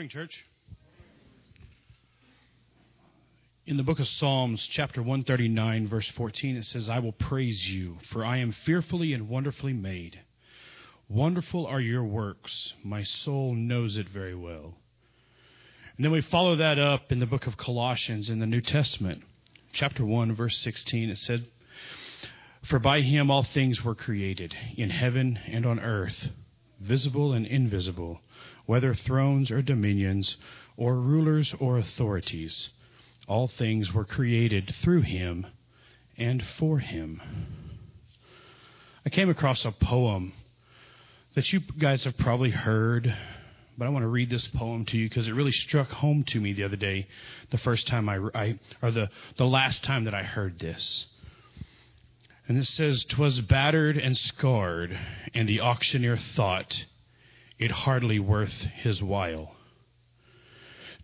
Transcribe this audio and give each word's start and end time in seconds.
morning, 0.00 0.08
church. 0.08 0.46
In 3.66 3.76
the 3.76 3.82
book 3.82 3.98
of 3.98 4.08
Psalms, 4.08 4.66
chapter 4.66 5.02
139, 5.02 5.88
verse 5.88 6.08
14, 6.12 6.56
it 6.56 6.64
says, 6.64 6.88
I 6.88 7.00
will 7.00 7.12
praise 7.12 7.68
you, 7.68 7.98
for 8.10 8.24
I 8.24 8.38
am 8.38 8.52
fearfully 8.64 9.12
and 9.12 9.28
wonderfully 9.28 9.74
made. 9.74 10.18
Wonderful 11.10 11.66
are 11.66 11.82
your 11.82 12.02
works. 12.02 12.72
My 12.82 13.02
soul 13.02 13.54
knows 13.54 13.98
it 13.98 14.08
very 14.08 14.34
well. 14.34 14.72
And 15.98 16.04
then 16.06 16.12
we 16.12 16.22
follow 16.22 16.56
that 16.56 16.78
up 16.78 17.12
in 17.12 17.20
the 17.20 17.26
book 17.26 17.46
of 17.46 17.58
Colossians 17.58 18.30
in 18.30 18.38
the 18.38 18.46
New 18.46 18.62
Testament, 18.62 19.22
chapter 19.74 20.02
1, 20.02 20.34
verse 20.34 20.56
16. 20.60 21.10
It 21.10 21.18
said, 21.18 21.46
For 22.62 22.78
by 22.78 23.02
him 23.02 23.30
all 23.30 23.42
things 23.42 23.84
were 23.84 23.94
created, 23.94 24.56
in 24.78 24.88
heaven 24.88 25.38
and 25.46 25.66
on 25.66 25.78
earth, 25.78 26.28
visible 26.80 27.34
and 27.34 27.46
invisible, 27.46 28.18
whether 28.70 28.94
thrones 28.94 29.50
or 29.50 29.60
dominions, 29.60 30.36
or 30.76 30.94
rulers 30.94 31.52
or 31.58 31.76
authorities. 31.76 32.68
All 33.26 33.48
things 33.48 33.92
were 33.92 34.04
created 34.04 34.72
through 34.80 35.00
him 35.00 35.44
and 36.16 36.40
for 36.40 36.78
him. 36.78 37.20
I 39.04 39.10
came 39.10 39.28
across 39.28 39.64
a 39.64 39.72
poem 39.72 40.34
that 41.34 41.52
you 41.52 41.58
guys 41.80 42.04
have 42.04 42.16
probably 42.16 42.50
heard, 42.50 43.12
but 43.76 43.86
I 43.86 43.88
want 43.88 44.04
to 44.04 44.08
read 44.08 44.30
this 44.30 44.46
poem 44.46 44.84
to 44.84 44.96
you 44.96 45.08
because 45.08 45.26
it 45.26 45.34
really 45.34 45.50
struck 45.50 45.88
home 45.88 46.22
to 46.28 46.40
me 46.40 46.52
the 46.52 46.62
other 46.62 46.76
day, 46.76 47.08
the 47.50 47.58
first 47.58 47.88
time 47.88 48.08
I, 48.08 48.20
I 48.36 48.58
or 48.80 48.92
the, 48.92 49.10
the 49.36 49.48
last 49.48 49.82
time 49.82 50.04
that 50.04 50.14
I 50.14 50.22
heard 50.22 50.60
this. 50.60 51.08
And 52.46 52.56
it 52.56 52.66
says, 52.66 53.04
"'Twas 53.08 53.40
battered 53.40 53.98
and 53.98 54.16
scarred, 54.16 54.96
and 55.34 55.48
the 55.48 55.60
auctioneer 55.60 56.16
thought 56.16 56.84
it 57.60 57.70
hardly 57.70 58.18
worth 58.18 58.62
his 58.62 59.00
while 59.00 59.54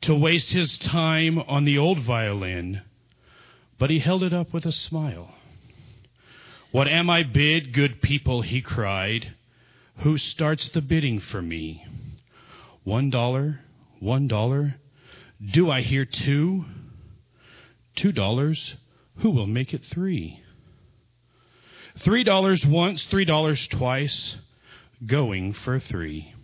to 0.03 0.14
waste 0.14 0.53
his 0.53 0.79
time 0.79 1.38
on 1.38 1.64
the 1.64 1.79
old 1.79 2.01
violin, 2.01 2.83
but 3.79 3.90
he 3.90 3.99
held 3.99 4.23
it 4.23 4.33
up 4.33 4.53
with 4.53 4.66
a 4.66 4.73
smile. 4.73 5.35
What 6.71 6.88
am 6.88 7.09
I 7.09 7.23
bid, 7.23 7.73
good 7.73 8.03
people? 8.03 8.42
he 8.42 8.61
cried. 8.61 9.35
Who 9.99 10.19
starts 10.19 10.69
the 10.69 10.83
bidding 10.83 11.21
for 11.21 11.40
me? 11.40 11.85
One 12.85 13.11
dollar, 13.11 13.61
one 13.99 14.29
dollar. 14.29 14.77
Do 15.53 15.71
I 15.71 15.81
hear 15.81 16.05
two? 16.05 16.64
Two 17.95 18.12
dollars. 18.12 18.77
Who 19.19 19.31
will 19.31 19.47
make 19.47 19.73
it 19.73 19.85
three? 19.85 20.40
Three 21.99 22.25
dollars 22.25 22.64
once, 22.66 23.05
three 23.07 23.25
dollars 23.25 23.66
twice, 23.69 24.37
going 25.07 25.55
for 25.55 25.79
three. 25.79 26.35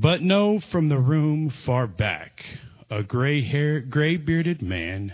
But 0.00 0.22
no, 0.22 0.60
from 0.60 0.90
the 0.90 1.00
room 1.00 1.50
far 1.50 1.88
back, 1.88 2.60
a 2.88 3.02
gray 3.02 3.42
haired, 3.42 3.90
gray 3.90 4.16
bearded 4.16 4.62
man 4.62 5.12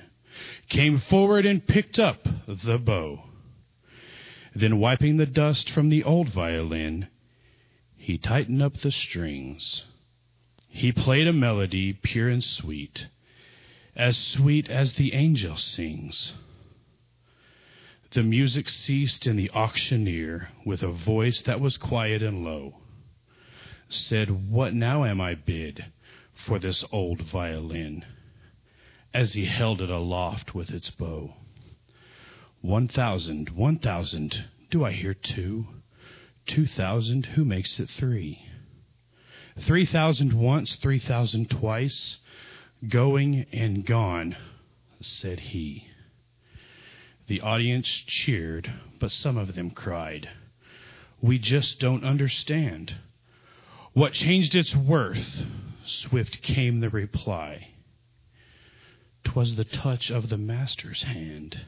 came 0.69 0.99
forward 0.99 1.47
and 1.47 1.67
picked 1.67 1.99
up 1.99 2.29
the 2.47 2.77
bow. 2.77 3.23
Then, 4.55 4.79
wiping 4.79 5.17
the 5.17 5.25
dust 5.25 5.71
from 5.71 5.89
the 5.89 6.05
old 6.05 6.29
violin, 6.29 7.09
he 7.97 8.19
tightened 8.19 8.61
up 8.61 8.77
the 8.77 8.93
strings. 8.93 9.85
He 10.69 10.93
played 10.93 11.29
a 11.29 11.33
melody 11.33 11.95
pure 11.95 12.29
and 12.29 12.45
sweet, 12.45 13.07
as 13.97 14.19
sweet 14.19 14.69
as 14.69 14.93
the 14.93 15.15
angel 15.15 15.57
sings. 15.57 16.35
The 18.11 18.23
music 18.23 18.69
ceased, 18.69 19.27
and 19.27 19.39
the 19.39 19.51
auctioneer, 19.53 20.51
with 20.67 20.83
a 20.83 20.93
voice 20.93 21.41
that 21.41 21.59
was 21.59 21.79
quiet 21.79 22.23
and 22.23 22.45
low, 22.45 22.84
said, 23.95 24.51
What 24.51 24.75
now 24.75 25.05
am 25.05 25.21
I 25.21 25.35
bid 25.35 25.87
for 26.35 26.59
this 26.59 26.85
old 26.91 27.23
violin? 27.23 28.05
As 29.13 29.35
he 29.35 29.45
held 29.47 29.81
it 29.81 29.91
aloft 29.91 30.55
with 30.55 30.71
its 30.71 30.91
bow. 30.91 31.35
One 32.61 32.89
thousand, 32.89 33.51
one 33.51 33.79
thousand, 33.79 34.45
do 34.71 34.85
I 34.85 34.93
hear 34.93 35.15
two? 35.15 35.67
Two 36.47 36.67
thousand, 36.67 37.27
who 37.27 37.45
makes 37.45 37.79
it 37.79 37.89
three? 37.89 38.47
Three 39.59 39.87
thousand 39.87 40.33
once, 40.33 40.77
three 40.77 40.99
thousand 40.99 41.49
twice, 41.49 42.19
going 42.89 43.47
and 43.53 43.87
gone, 43.87 44.37
said 45.01 45.39
he. 45.39 45.89
The 47.27 47.41
audience 47.41 47.89
cheered, 47.89 48.71
but 48.99 49.13
some 49.13 49.37
of 49.37 49.55
them 49.55 49.71
cried, 49.71 50.29
We 51.21 51.39
just 51.39 51.79
don't 51.79 52.05
understand. 52.05 52.95
What 53.95 54.13
changed 54.13 54.57
its 54.57 54.75
worth? 54.75 55.47
Swift 55.85 56.43
came 56.43 56.81
the 56.81 56.91
reply. 56.91 57.69
'Twas 59.23 59.55
the 59.55 59.65
touch 59.65 60.11
of 60.11 60.29
the 60.29 60.37
Master's 60.37 61.05
hand. 61.05 61.61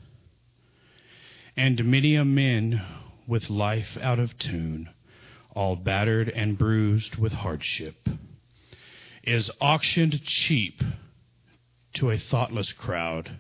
And 1.56 1.84
many 1.84 2.16
a 2.16 2.24
man 2.24 2.82
with 3.28 3.48
life 3.48 3.96
out 4.00 4.18
of 4.18 4.36
tune, 4.38 4.88
all 5.54 5.76
battered 5.76 6.28
and 6.28 6.58
bruised 6.58 7.14
with 7.14 7.32
hardship, 7.32 8.08
is 9.22 9.48
auctioned 9.60 10.24
cheap 10.24 10.82
to 11.92 12.10
a 12.10 12.18
thoughtless 12.18 12.72
crowd, 12.72 13.38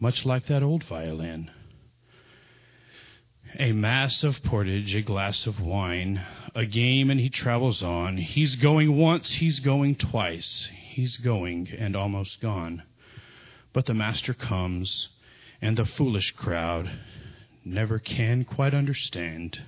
much 0.00 0.26
like 0.26 0.46
that 0.46 0.64
old 0.64 0.82
violin. 0.82 1.48
A 3.56 3.70
mass 3.70 4.24
of 4.24 4.42
pottage, 4.42 4.96
a 4.96 5.02
glass 5.02 5.46
of 5.46 5.60
wine, 5.60 6.20
a 6.54 6.64
game, 6.64 7.10
and 7.10 7.20
he 7.20 7.28
travels 7.28 7.82
on. 7.82 8.16
He's 8.16 8.56
going 8.56 8.96
once, 8.96 9.30
he's 9.32 9.60
going 9.60 9.96
twice, 9.96 10.68
he's 10.72 11.16
going 11.16 11.68
and 11.76 11.94
almost 11.94 12.40
gone. 12.40 12.82
But 13.72 13.86
the 13.86 13.94
master 13.94 14.34
comes, 14.34 15.08
and 15.60 15.76
the 15.76 15.84
foolish 15.84 16.32
crowd 16.32 16.90
never 17.64 17.98
can 17.98 18.44
quite 18.44 18.74
understand 18.74 19.60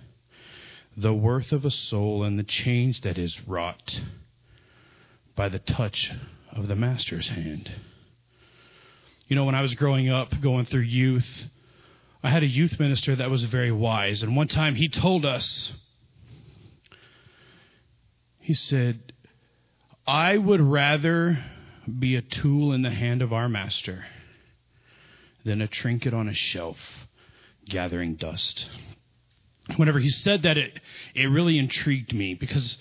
the 0.97 1.15
worth 1.15 1.53
of 1.53 1.65
a 1.65 1.71
soul 1.71 2.25
and 2.25 2.39
the 2.39 2.45
change 2.45 3.03
that 3.03 3.19
is 3.19 3.47
wrought 3.47 4.01
by 5.37 5.49
the 5.49 5.59
touch 5.59 6.13
of 6.53 6.69
the 6.69 6.77
master's 6.77 7.29
hand. 7.29 7.71
You 9.29 9.37
know, 9.37 9.45
when 9.45 9.55
I 9.55 9.63
was 9.63 9.75
growing 9.75 10.09
up, 10.09 10.41
going 10.41 10.65
through 10.65 10.81
youth, 10.81 11.49
I 12.23 12.31
had 12.31 12.43
a 12.43 12.49
youth 12.49 12.81
minister 12.81 13.15
that 13.17 13.31
was 13.31 13.45
very 13.45 13.73
wise, 13.73 14.23
and 14.23 14.37
one 14.37 14.49
time 14.49 14.75
he 14.75 14.89
told 14.89 15.25
us, 15.25 15.73
he 18.51 18.55
said, 18.55 19.13
I 20.09 20.37
would 20.37 20.61
rather 20.61 21.39
be 22.01 22.17
a 22.17 22.21
tool 22.21 22.73
in 22.73 22.83
the 22.83 22.91
hand 22.91 23.23
of 23.23 23.33
our 23.33 23.49
master 23.49 24.05
than 25.45 25.61
a 25.61 25.69
trinket 25.69 26.13
on 26.13 26.29
a 26.29 26.35
shelf 26.35 26.77
gathering 27.65 28.17
dust. 28.17 28.69
Whenever 29.77 30.01
he 30.01 30.09
said 30.09 30.43
that, 30.43 30.59
it, 30.59 30.81
it 31.15 31.27
really 31.27 31.59
intrigued 31.59 32.13
me 32.13 32.35
because, 32.35 32.77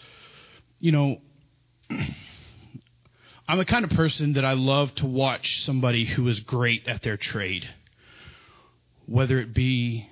you 0.79 0.91
know, 0.91 1.21
I'm 3.47 3.59
the 3.59 3.65
kind 3.65 3.85
of 3.85 3.91
person 3.91 4.33
that 4.33 4.45
I 4.45 4.53
love 4.53 4.95
to 4.95 5.05
watch 5.05 5.63
somebody 5.65 6.03
who 6.03 6.27
is 6.29 6.39
great 6.39 6.87
at 6.87 7.03
their 7.03 7.17
trade 7.17 7.69
whether 9.05 9.37
it 9.37 9.53
be 9.53 10.07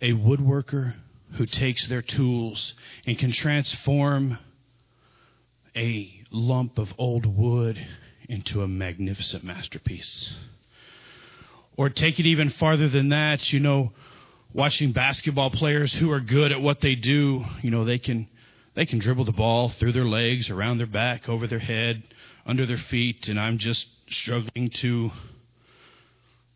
a 0.00 0.12
woodworker 0.12 0.94
who 1.32 1.44
takes 1.44 1.86
their 1.86 2.00
tools 2.00 2.72
and 3.06 3.18
can 3.18 3.30
transform 3.30 4.38
a 5.76 6.22
lump 6.30 6.78
of 6.78 6.92
old 6.98 7.26
wood 7.26 7.78
into 8.28 8.62
a 8.62 8.68
magnificent 8.68 9.44
masterpiece. 9.44 10.32
Or 11.76 11.88
take 11.88 12.20
it 12.20 12.26
even 12.26 12.50
farther 12.50 12.88
than 12.88 13.10
that, 13.10 13.52
you 13.52 13.60
know, 13.60 13.92
watching 14.52 14.92
basketball 14.92 15.50
players 15.50 15.92
who 15.94 16.10
are 16.10 16.20
good 16.20 16.52
at 16.52 16.60
what 16.60 16.80
they 16.80 16.94
do, 16.94 17.44
you 17.62 17.70
know, 17.70 17.84
they 17.84 17.98
can 17.98 18.28
they 18.74 18.86
can 18.86 18.98
dribble 19.00 19.24
the 19.24 19.32
ball 19.32 19.68
through 19.68 19.92
their 19.92 20.04
legs, 20.04 20.48
around 20.48 20.78
their 20.78 20.86
back, 20.86 21.28
over 21.28 21.46
their 21.46 21.58
head, 21.58 22.02
under 22.46 22.66
their 22.66 22.78
feet, 22.78 23.28
and 23.28 23.38
I'm 23.38 23.58
just 23.58 23.88
struggling 24.08 24.68
to 24.68 25.10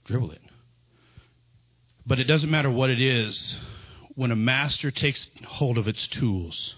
dribble 0.04 0.30
it. 0.30 0.40
But 2.06 2.20
it 2.20 2.24
doesn't 2.24 2.50
matter 2.50 2.70
what 2.70 2.90
it 2.90 3.00
is, 3.00 3.58
when 4.14 4.30
a 4.30 4.36
master 4.36 4.90
takes 4.90 5.28
hold 5.44 5.76
of 5.76 5.88
its 5.88 6.06
tools, 6.06 6.76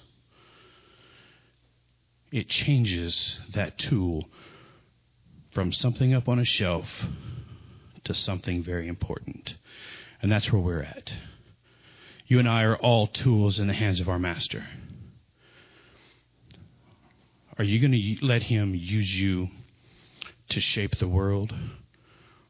it 2.36 2.50
changes 2.50 3.38
that 3.54 3.78
tool 3.78 4.28
from 5.52 5.72
something 5.72 6.12
up 6.12 6.28
on 6.28 6.38
a 6.38 6.44
shelf 6.44 6.84
to 8.04 8.12
something 8.12 8.62
very 8.62 8.86
important. 8.88 9.54
And 10.20 10.30
that's 10.30 10.52
where 10.52 10.60
we're 10.60 10.82
at. 10.82 11.14
You 12.26 12.38
and 12.38 12.46
I 12.46 12.64
are 12.64 12.76
all 12.76 13.06
tools 13.06 13.58
in 13.58 13.68
the 13.68 13.72
hands 13.72 14.00
of 14.00 14.08
our 14.10 14.18
master. 14.18 14.62
Are 17.56 17.64
you 17.64 17.80
going 17.80 17.92
to 17.92 18.26
let 18.26 18.42
him 18.42 18.74
use 18.74 19.18
you 19.18 19.48
to 20.50 20.60
shape 20.60 20.96
the 20.96 21.08
world? 21.08 21.54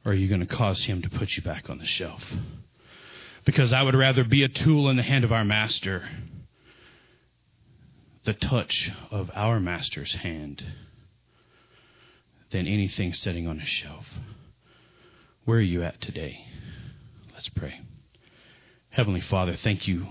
Or 0.04 0.10
are 0.10 0.14
you 0.16 0.26
going 0.26 0.40
to 0.40 0.46
cause 0.46 0.82
him 0.82 1.00
to 1.02 1.08
put 1.08 1.36
you 1.36 1.44
back 1.44 1.70
on 1.70 1.78
the 1.78 1.86
shelf? 1.86 2.24
because 3.46 3.72
I 3.72 3.80
would 3.80 3.94
rather 3.94 4.24
be 4.24 4.42
a 4.42 4.48
tool 4.48 4.90
in 4.90 4.96
the 4.96 5.04
hand 5.04 5.24
of 5.24 5.32
our 5.32 5.44
master 5.44 6.02
the 8.26 8.34
touch 8.34 8.90
of 9.12 9.30
our 9.34 9.60
Master's 9.60 10.12
hand 10.12 10.64
than 12.50 12.66
anything 12.66 13.14
sitting 13.14 13.46
on 13.46 13.60
a 13.60 13.64
shelf. 13.64 14.04
Where 15.44 15.58
are 15.58 15.62
you 15.62 15.84
at 15.84 16.00
today? 16.00 16.44
Let's 17.32 17.48
pray. 17.48 17.80
Heavenly 18.90 19.20
Father, 19.20 19.54
thank 19.54 19.86
you. 19.86 20.08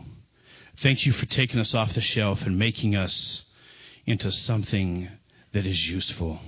Thank 0.82 1.06
you 1.06 1.12
for 1.12 1.26
taking 1.26 1.60
us 1.60 1.76
off 1.76 1.94
the 1.94 2.00
shelf 2.00 2.42
and 2.44 2.58
making 2.58 2.96
us 2.96 3.44
into 4.06 4.32
something 4.32 5.10
that 5.52 5.66
is 5.66 5.90
useful. 5.90 6.40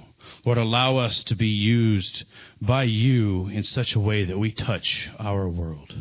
Lord, 0.46 0.58
allow 0.58 0.98
us 0.98 1.22
to 1.26 1.36
be 1.36 1.48
used 1.48 2.24
by 2.62 2.84
you 2.84 3.48
in 3.48 3.64
such 3.64 3.94
a 3.94 4.00
way 4.00 4.24
that 4.24 4.40
we 4.40 4.54
touch 4.54 5.10
our 5.20 5.50
world. 5.50 5.94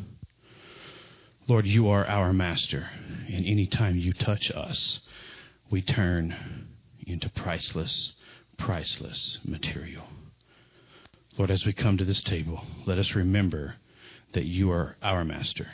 Lord, 1.48 1.66
you 1.66 1.88
are 1.88 2.06
our 2.06 2.32
master, 2.32 2.88
and 3.28 3.44
any 3.44 3.66
time 3.66 3.96
you 3.96 4.12
touch 4.12 4.50
us, 4.52 5.00
we 5.70 5.82
turn 5.82 6.68
into 7.06 7.28
priceless, 7.30 8.14
priceless 8.56 9.38
material. 9.44 10.04
Lord, 11.38 11.50
as 11.50 11.66
we 11.66 11.72
come 11.72 11.98
to 11.98 12.04
this 12.04 12.22
table, 12.22 12.62
let 12.86 12.98
us 12.98 13.14
remember 13.14 13.74
that 14.32 14.44
you 14.44 14.70
are 14.70 14.96
our 15.02 15.24
master. 15.24 15.66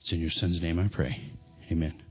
It's 0.00 0.12
in 0.12 0.20
your 0.20 0.30
Son's 0.30 0.60
name 0.60 0.78
I 0.78 0.88
pray. 0.88 1.32
Amen. 1.70 2.03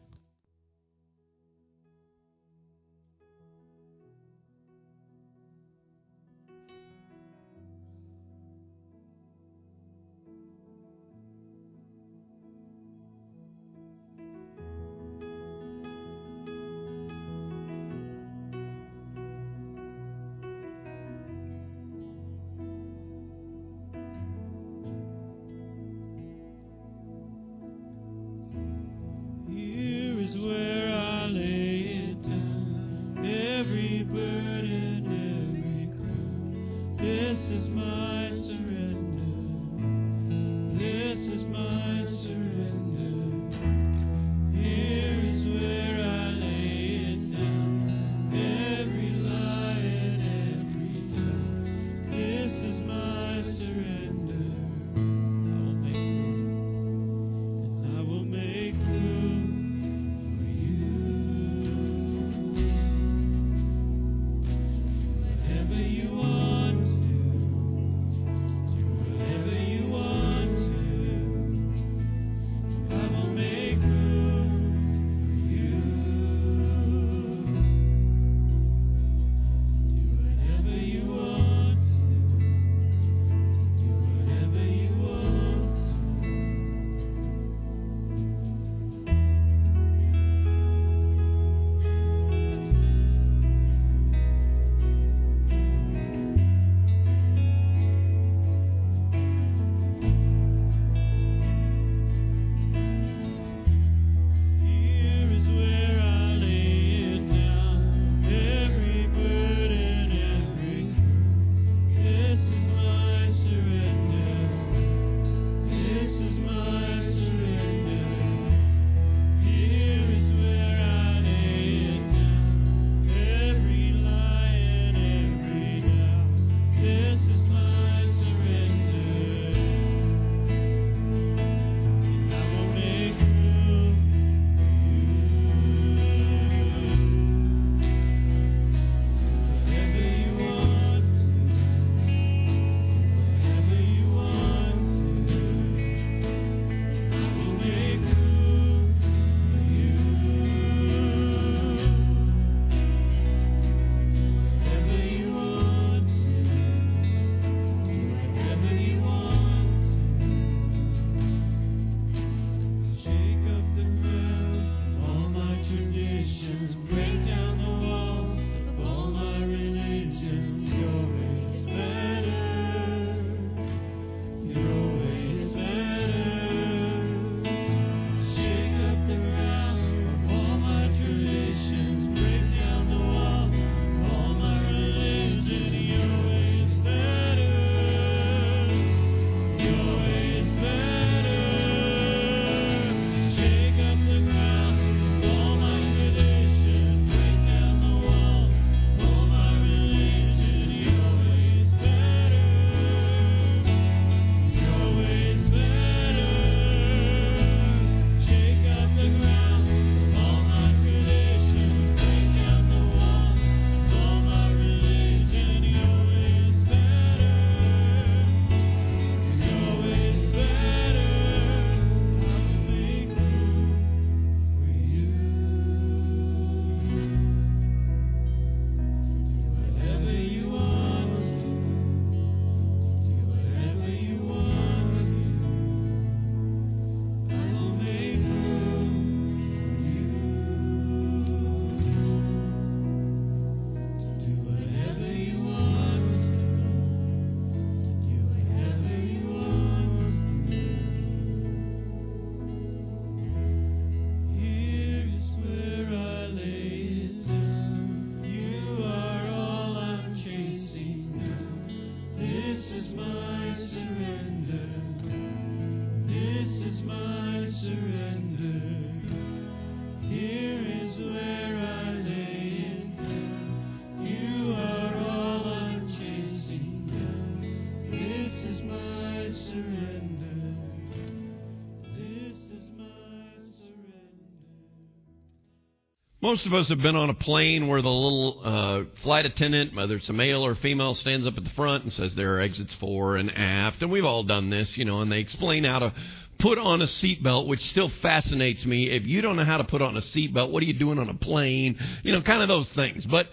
Most 286.24 286.46
of 286.46 286.54
us 286.54 286.70
have 286.70 286.82
been 286.82 286.96
on 286.96 287.10
a 287.10 287.14
plane 287.14 287.68
where 287.68 287.82
the 287.82 287.92
little 287.92 288.40
uh, 288.46 288.84
flight 289.02 289.26
attendant, 289.26 289.76
whether 289.76 289.98
it's 289.98 290.08
a 290.08 290.14
male 290.14 290.46
or 290.46 290.56
female, 290.56 290.94
stands 290.94 291.28
up 291.28 291.36
at 291.36 291.44
the 291.44 291.50
front 291.50 291.84
and 291.84 291.92
says 291.92 292.16
there 292.16 292.38
are 292.38 292.40
exits 292.40 292.74
fore 292.76 293.18
and 293.18 293.30
aft. 293.38 293.82
And 293.82 293.92
we've 293.92 294.06
all 294.06 294.24
done 294.24 294.50
this, 294.50 294.78
you 294.78 294.86
know, 294.86 295.02
and 295.02 295.12
they 295.12 295.20
explain 295.20 295.66
how 295.66 295.80
to 295.80 295.94
put 296.40 296.58
on 296.58 296.82
a 296.82 296.86
seatbelt, 296.86 297.48
which 297.48 297.70
still 297.70 297.90
fascinates 297.90 298.66
me. 298.66 298.90
If 298.90 299.06
you 299.06 299.22
don't 299.22 299.36
know 299.36 299.44
how 299.44 299.58
to 299.58 299.66
put 299.66 299.82
on 299.82 299.98
a 299.98 300.00
seatbelt, 300.00 300.50
what 300.50 300.64
are 300.64 300.66
you 300.66 300.76
doing 300.76 300.98
on 300.98 301.10
a 301.10 301.14
plane? 301.14 301.78
You 302.04 302.14
know, 302.14 302.22
kind 302.22 302.42
of 302.42 302.48
those 302.48 302.70
things. 302.70 303.06
But 303.06 303.28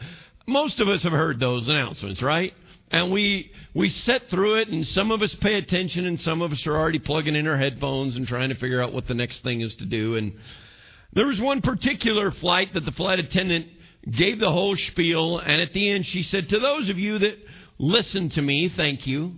most 0.48 0.81
of 0.81 0.88
us 0.88 1.05
have 1.05 1.12
heard 1.12 1.38
those 1.38 1.68
announcements, 1.68 2.20
right? 2.22 2.53
And 2.90 3.12
we 3.12 3.53
we 3.72 3.90
sit 3.90 4.29
through 4.31 4.57
it, 4.57 4.68
and 4.68 4.85
some 4.85 5.12
of 5.12 5.22
us 5.22 5.33
pay 5.37 5.55
attention, 5.55 6.07
and 6.07 6.20
some 6.20 6.42
of 6.42 6.50
us 6.50 6.66
are 6.66 6.76
already 6.76 6.98
plugging 6.98 7.37
in 7.37 7.46
our 7.46 7.57
headphones 7.57 8.16
and 8.16 8.26
trying 8.26 8.48
to 8.48 8.57
figure 8.57 8.83
out 8.83 8.92
what 8.92 9.07
the 9.07 9.14
next 9.14 9.44
thing 9.44 9.61
is 9.61 9.76
to 9.76 9.87
do. 9.87 10.16
And 10.16 10.33
there 11.12 11.26
was 11.26 11.40
one 11.40 11.60
particular 11.60 12.30
flight 12.30 12.74
that 12.74 12.84
the 12.84 12.92
flight 12.92 13.18
attendant 13.18 13.66
gave 14.08 14.38
the 14.38 14.50
whole 14.50 14.76
spiel, 14.76 15.38
and 15.38 15.60
at 15.60 15.72
the 15.72 15.90
end 15.90 16.06
she 16.06 16.22
said, 16.22 16.48
To 16.48 16.58
those 16.58 16.88
of 16.88 16.98
you 16.98 17.18
that 17.18 17.36
listened 17.78 18.32
to 18.32 18.42
me, 18.42 18.68
thank 18.68 19.06
you. 19.06 19.34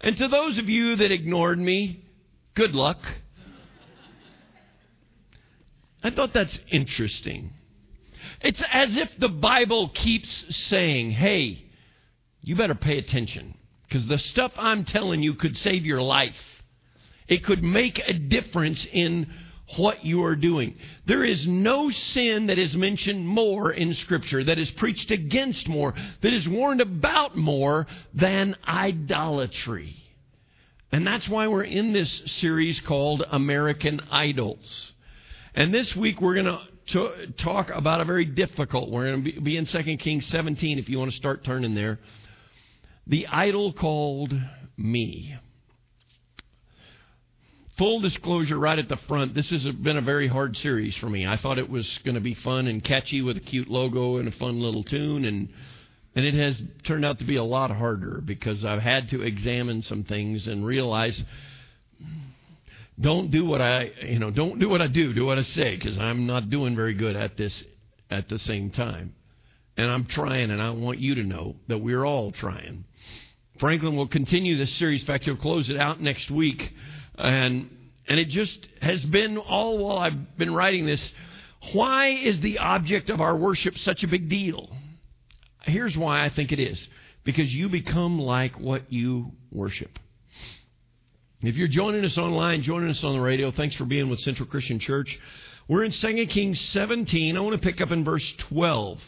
And 0.00 0.16
to 0.18 0.28
those 0.28 0.58
of 0.58 0.68
you 0.68 0.96
that 0.96 1.10
ignored 1.10 1.58
me, 1.58 2.04
good 2.54 2.74
luck. 2.74 2.98
I 6.02 6.10
thought 6.10 6.32
that's 6.32 6.58
interesting. 6.70 7.52
It's 8.40 8.62
as 8.72 8.96
if 8.96 9.16
the 9.18 9.28
Bible 9.28 9.88
keeps 9.88 10.56
saying, 10.56 11.10
hey, 11.10 11.64
you 12.40 12.54
better 12.54 12.74
pay 12.74 12.98
attention 12.98 13.54
because 13.82 14.06
the 14.06 14.18
stuff 14.18 14.52
I'm 14.56 14.84
telling 14.84 15.22
you 15.22 15.34
could 15.34 15.56
save 15.56 15.84
your 15.84 16.02
life. 16.02 16.36
It 17.26 17.44
could 17.44 17.64
make 17.64 17.98
a 17.98 18.12
difference 18.12 18.86
in 18.92 19.26
what 19.76 20.04
you 20.04 20.24
are 20.24 20.36
doing. 20.36 20.76
There 21.06 21.24
is 21.24 21.46
no 21.46 21.90
sin 21.90 22.46
that 22.46 22.58
is 22.58 22.76
mentioned 22.76 23.26
more 23.26 23.70
in 23.70 23.94
Scripture, 23.94 24.42
that 24.44 24.58
is 24.58 24.70
preached 24.72 25.10
against 25.10 25.68
more, 25.68 25.94
that 26.22 26.32
is 26.32 26.48
warned 26.48 26.80
about 26.80 27.36
more 27.36 27.86
than 28.14 28.56
idolatry. 28.66 29.94
And 30.90 31.06
that's 31.06 31.28
why 31.28 31.48
we're 31.48 31.64
in 31.64 31.92
this 31.92 32.22
series 32.26 32.80
called 32.80 33.24
American 33.30 34.00
Idols. 34.10 34.92
And 35.54 35.72
this 35.72 35.94
week 35.94 36.20
we're 36.20 36.42
going 36.42 36.58
to 36.86 37.26
talk 37.36 37.68
about 37.68 38.00
a 38.00 38.06
very 38.06 38.24
difficult. 38.24 38.90
We're 38.90 39.12
going 39.12 39.24
to 39.24 39.40
be 39.40 39.58
in 39.58 39.66
2 39.66 39.96
Kings 39.98 40.24
17 40.26 40.78
if 40.78 40.88
you 40.88 40.98
want 40.98 41.10
to 41.10 41.16
start 41.16 41.44
turning 41.44 41.74
there. 41.74 41.98
The 43.06 43.26
idol 43.26 43.74
called 43.74 44.32
me. 44.78 45.34
Full 47.78 48.00
disclosure 48.00 48.58
right 48.58 48.78
at 48.78 48.88
the 48.88 48.96
front, 48.96 49.34
this 49.34 49.50
has 49.50 49.64
been 49.64 49.96
a 49.96 50.02
very 50.02 50.26
hard 50.26 50.56
series 50.56 50.96
for 50.96 51.08
me. 51.08 51.26
I 51.26 51.36
thought 51.36 51.58
it 51.58 51.70
was 51.70 51.98
going 52.04 52.16
to 52.16 52.20
be 52.20 52.34
fun 52.34 52.66
and 52.66 52.82
catchy 52.82 53.22
with 53.22 53.36
a 53.36 53.40
cute 53.40 53.68
logo 53.68 54.16
and 54.16 54.28
a 54.28 54.32
fun 54.32 54.60
little 54.60 54.82
tune 54.82 55.24
and 55.24 55.48
and 56.16 56.26
it 56.26 56.34
has 56.34 56.60
turned 56.82 57.04
out 57.04 57.20
to 57.20 57.24
be 57.24 57.36
a 57.36 57.44
lot 57.44 57.70
harder 57.70 58.20
because 58.24 58.64
I've 58.64 58.82
had 58.82 59.10
to 59.10 59.22
examine 59.22 59.82
some 59.82 60.02
things 60.02 60.48
and 60.48 60.66
realize 60.66 61.22
don't 63.00 63.30
do 63.30 63.44
what 63.44 63.60
I, 63.60 63.92
you 64.02 64.18
know, 64.18 64.32
don't 64.32 64.58
do 64.58 64.68
what 64.68 64.82
I 64.82 64.88
do, 64.88 65.14
do 65.14 65.26
what 65.26 65.38
I 65.38 65.42
say 65.42 65.76
because 65.76 65.96
I'm 65.96 66.26
not 66.26 66.50
doing 66.50 66.74
very 66.74 66.94
good 66.94 67.14
at 67.14 67.36
this 67.36 67.62
at 68.10 68.28
the 68.28 68.38
same 68.38 68.70
time. 68.70 69.14
And 69.76 69.88
I'm 69.88 70.06
trying 70.06 70.50
and 70.50 70.60
I 70.60 70.70
want 70.70 70.98
you 70.98 71.14
to 71.16 71.22
know 71.22 71.54
that 71.68 71.78
we're 71.78 72.04
all 72.04 72.32
trying. 72.32 72.84
Franklin 73.60 73.94
will 73.94 74.08
continue 74.08 74.56
this 74.56 74.72
series. 74.72 75.02
In 75.02 75.06
fact, 75.06 75.24
he'll 75.24 75.36
close 75.36 75.70
it 75.70 75.76
out 75.76 76.00
next 76.00 76.30
week. 76.32 76.74
And 77.18 77.70
and 78.08 78.18
it 78.18 78.28
just 78.28 78.66
has 78.80 79.04
been 79.04 79.36
all 79.36 79.78
while 79.78 79.98
I've 79.98 80.38
been 80.38 80.54
writing 80.54 80.86
this. 80.86 81.12
Why 81.72 82.08
is 82.08 82.40
the 82.40 82.58
object 82.58 83.10
of 83.10 83.20
our 83.20 83.36
worship 83.36 83.76
such 83.76 84.02
a 84.02 84.08
big 84.08 84.28
deal? 84.28 84.70
Here's 85.62 85.96
why 85.96 86.24
I 86.24 86.30
think 86.30 86.50
it 86.50 86.60
is. 86.60 86.88
Because 87.24 87.54
you 87.54 87.68
become 87.68 88.18
like 88.18 88.58
what 88.58 88.90
you 88.90 89.32
worship. 89.52 89.98
If 91.42 91.56
you're 91.56 91.68
joining 91.68 92.04
us 92.04 92.16
online, 92.16 92.62
joining 92.62 92.88
us 92.88 93.04
on 93.04 93.12
the 93.12 93.20
radio, 93.20 93.50
thanks 93.50 93.76
for 93.76 93.84
being 93.84 94.08
with 94.08 94.20
Central 94.20 94.48
Christian 94.48 94.78
Church. 94.78 95.20
We're 95.68 95.84
in 95.84 95.92
2 95.92 96.26
Kings 96.26 96.60
17. 96.60 97.36
I 97.36 97.40
want 97.40 97.60
to 97.60 97.60
pick 97.60 97.82
up 97.82 97.92
in 97.92 98.04
verse 98.04 98.32
12. 98.38 99.00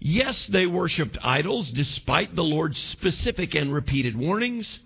Yes, 0.00 0.48
they 0.48 0.66
worshiped 0.66 1.16
idols 1.22 1.70
despite 1.70 2.34
the 2.34 2.42
Lord's 2.42 2.80
specific 2.80 3.54
and 3.54 3.72
repeated 3.72 4.16
warnings. 4.16 4.80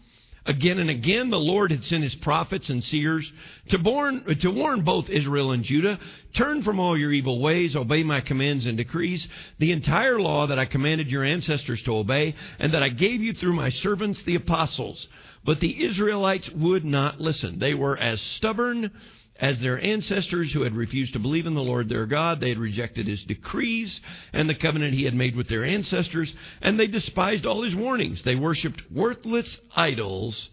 Again 0.46 0.78
and 0.78 0.90
again, 0.90 1.30
the 1.30 1.40
Lord 1.40 1.72
had 1.72 1.85
sent 1.85 2.04
his 2.04 2.14
prophets 2.14 2.70
and 2.70 2.82
seers 2.82 3.32
to, 3.68 3.78
born, 3.78 4.37
to 4.37 4.50
warn 4.50 4.82
both 4.82 5.11
Israel 5.11 5.50
and 5.50 5.64
Judah 5.64 5.98
turn 6.35 6.62
from 6.62 6.78
all 6.78 6.96
your 6.96 7.12
evil 7.12 7.40
ways, 7.40 7.74
obey 7.74 8.04
my 8.04 8.20
commands 8.20 8.64
and 8.64 8.76
decrees, 8.76 9.26
the 9.59 9.72
entire 9.72 10.20
law 10.20 10.46
that 10.46 10.59
I 10.59 10.64
commanded 10.64 11.11
your 11.11 11.24
ancestors 11.24 11.82
to 11.82 11.96
obey, 11.96 12.37
and 12.61 12.72
that 12.74 12.82
I 12.82 12.90
gave 12.90 13.22
you 13.22 13.32
through 13.32 13.54
my 13.54 13.70
servants, 13.70 14.22
the 14.22 14.37
apostles. 14.37 15.09
But 15.44 15.59
the 15.59 15.85
Israelites 15.85 16.48
would 16.50 16.85
not 16.85 17.20
listen. 17.20 17.59
They 17.59 17.74
were 17.74 17.96
as 17.96 18.20
stubborn 18.20 18.92
as 19.38 19.61
their 19.61 19.83
ancestors 19.83 20.53
who 20.53 20.62
had 20.62 20.75
refused 20.75 21.12
to 21.12 21.18
believe 21.18 21.46
in 21.46 21.55
the 21.55 21.62
Lord 21.62 21.88
their 21.88 22.07
God. 22.07 22.40
They 22.40 22.49
had 22.51 22.59
rejected 22.59 23.07
his 23.07 23.22
decrees 23.25 24.01
and 24.33 24.49
the 24.49 24.55
covenant 24.55 24.94
he 24.94 25.05
had 25.05 25.14
made 25.14 25.37
with 25.37 25.49
their 25.49 25.64
ancestors, 25.64 26.35
and 26.62 26.79
they 26.79 26.87
despised 26.87 27.46
all 27.46 27.62
his 27.62 27.75
warnings. 27.75 28.22
They 28.22 28.35
worshiped 28.35 28.90
worthless 28.90 29.61
idols, 29.75 30.51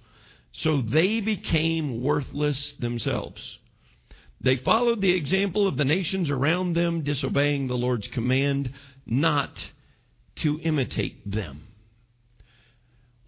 so 0.51 0.81
they 0.81 1.21
became 1.21 2.01
worthless 2.01 2.73
themselves. 2.73 3.57
They 4.41 4.57
followed 4.57 4.99
the 4.99 5.13
example 5.13 5.67
of 5.67 5.77
the 5.77 5.85
nations 5.85 6.29
around 6.29 6.73
them, 6.73 7.03
disobeying 7.03 7.67
the 7.67 7.77
Lord's 7.77 8.09
command 8.09 8.71
not 9.05 9.71
to 10.35 10.59
imitate 10.61 11.31
them. 11.31 11.67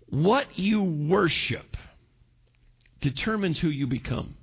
What 0.08 0.60
you 0.60 0.84
worship 0.84 1.78
determines 3.01 3.60
who 3.60 3.70
you 3.70 3.88
become. 3.88 4.36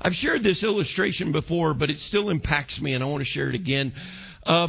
I've 0.00 0.14
shared 0.14 0.42
this 0.42 0.62
illustration 0.62 1.32
before, 1.32 1.74
but 1.74 1.90
it 1.90 2.00
still 2.00 2.30
impacts 2.30 2.80
me, 2.80 2.94
and 2.94 3.02
I 3.02 3.06
want 3.06 3.20
to 3.20 3.30
share 3.30 3.48
it 3.48 3.54
again. 3.54 3.92
Uh, 4.46 4.68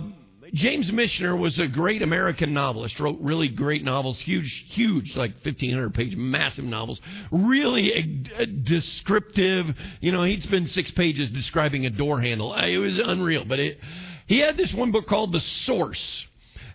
James 0.53 0.89
Michener 0.89 1.37
was 1.37 1.59
a 1.59 1.67
great 1.67 2.01
American 2.01 2.53
novelist, 2.53 2.99
wrote 2.99 3.19
really 3.21 3.47
great 3.47 3.83
novels, 3.83 4.19
huge, 4.19 4.65
huge, 4.69 5.15
like 5.15 5.33
1,500 5.43 5.93
page, 5.93 6.15
massive 6.15 6.65
novels, 6.65 6.99
really 7.31 7.93
a, 7.93 8.41
a 8.41 8.45
descriptive. 8.47 9.75
You 10.01 10.11
know, 10.11 10.23
he'd 10.23 10.41
spend 10.41 10.69
six 10.69 10.89
pages 10.91 11.29
describing 11.31 11.85
a 11.85 11.91
door 11.91 12.19
handle. 12.19 12.55
It 12.55 12.77
was 12.77 12.97
unreal, 12.97 13.45
but 13.45 13.59
it, 13.59 13.79
he 14.25 14.39
had 14.39 14.57
this 14.57 14.73
one 14.73 14.91
book 14.91 15.05
called 15.05 15.31
The 15.31 15.39
Source. 15.39 16.25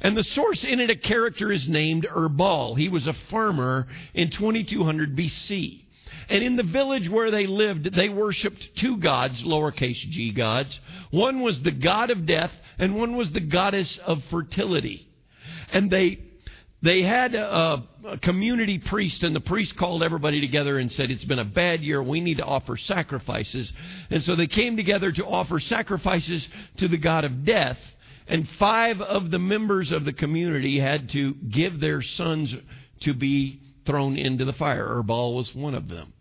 And 0.01 0.17
the 0.17 0.25
source 0.25 0.65
in 0.65 0.81
it, 0.81 0.91
a 0.91 0.97
character 0.97 1.51
is 1.51 1.69
named 1.69 2.07
Urbaal. 2.11 2.77
He 2.77 2.89
was 2.89 3.07
a 3.07 3.15
farmer 3.15 3.89
in 4.13 4.31
2200 4.31 5.17
BC. 5.17 5.84
And 6.29 6.43
in 6.43 6.57
the 6.57 6.63
village 6.63 7.09
where 7.09 7.31
they 7.31 7.47
lived, 7.47 7.93
they 7.95 8.09
worshiped 8.09 8.77
two 8.77 8.97
gods, 8.99 9.43
lowercase 9.45 9.97
g 10.11 10.33
gods. 10.33 10.79
One 11.11 11.41
was 11.41 11.63
the 11.63 11.71
god 11.71 12.11
of 12.11 12.27
death, 12.27 12.53
and 12.79 12.97
one 12.97 13.17
was 13.17 13.33
the 13.33 13.41
goddess 13.41 13.99
of 13.99 14.23
fertility. 14.25 15.09
And 15.73 15.91
they 15.91 16.21
they 16.85 17.01
had 17.01 17.35
a, 17.35 17.83
a, 18.05 18.19
community 18.19 18.79
priest, 18.79 19.23
and 19.23 19.35
the 19.35 19.41
priest 19.41 19.75
called 19.75 20.03
everybody 20.03 20.43
together 20.43 20.79
and 20.79 20.93
said, 20.93 21.11
It's 21.11 21.25
been 21.25 21.39
a 21.39 21.45
bad 21.45 21.81
year. 21.81 22.03
We 22.03 22.21
need 22.21 22.37
to 22.37 22.45
offer 22.45 22.77
sacrifices. 22.77 23.73
And 24.11 24.23
so 24.23 24.37
they 24.37 24.47
came 24.47 24.77
together 24.77 25.11
to 25.11 25.25
offer 25.25 25.61
sacrifices 25.61 26.47
to 26.77 26.89
the 26.89 26.99
God 26.99 27.25
of 27.25 27.47
death. 27.47 27.79
And 28.29 28.47
five 28.47 29.01
of 29.01 29.31
the 29.31 29.39
members 29.39 29.93
of 29.93 30.05
the 30.05 30.13
community 30.13 30.79
had 30.79 31.09
to 31.11 31.33
give 31.33 31.81
their 31.81 32.03
sons 32.03 32.55
to 33.01 33.15
be 33.15 33.63
thrown 33.87 34.19
into 34.19 34.45
the 34.45 34.53
fire. 34.53 34.87
Urbaal 34.87 35.35
was 35.35 35.55
one 35.55 35.75
of 35.75 35.89
them. 35.89 36.14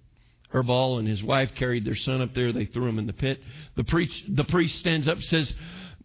Urbaal 0.53 0.99
and 0.99 1.07
his 1.07 1.23
wife 1.23 1.55
carried 1.55 1.85
their 1.85 1.95
son 1.95 2.21
up 2.21 2.33
there. 2.33 2.51
They 2.51 2.65
threw 2.65 2.87
him 2.87 2.99
in 2.99 3.07
the 3.07 3.13
pit. 3.13 3.41
The, 3.75 3.83
preach, 3.83 4.23
the 4.27 4.43
priest 4.43 4.79
stands 4.79 5.07
up 5.07 5.15
and 5.15 5.25
says, 5.25 5.53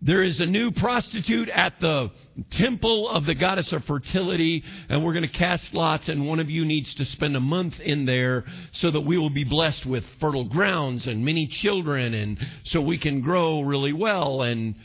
there 0.01 0.23
is 0.23 0.39
a 0.39 0.47
new 0.47 0.71
prostitute 0.71 1.49
at 1.49 1.81
the 1.81 2.13
temple 2.51 3.09
of 3.09 3.27
the 3.27 3.35
goddess 3.35 3.73
of 3.73 3.85
fertility, 3.85 4.63
and 4.89 5.05
we're 5.05 5.13
going 5.13 5.27
to 5.27 5.29
cast 5.29 5.75
lots, 5.75 6.09
and 6.09 6.29
one 6.29 6.39
of 6.39 6.49
you 6.49 6.65
needs 6.65 6.95
to 6.95 7.05
spend 7.05 7.37
a 7.37 7.41
month 7.41 7.81
in 7.81 8.05
there 8.05 8.45
so 8.71 8.93
that 8.93 9.01
we 9.01 9.19
will 9.19 9.31
be 9.31 9.43
blessed 9.43 9.85
with 9.85 10.05
fertile 10.21 10.45
grounds 10.45 11.09
and 11.09 11.25
many 11.25 11.49
children, 11.49 12.15
and 12.15 12.39
so 12.63 12.81
we 12.81 12.97
can 12.97 13.23
grow 13.23 13.63
really 13.63 13.93
well. 13.93 14.43
And, 14.43 14.77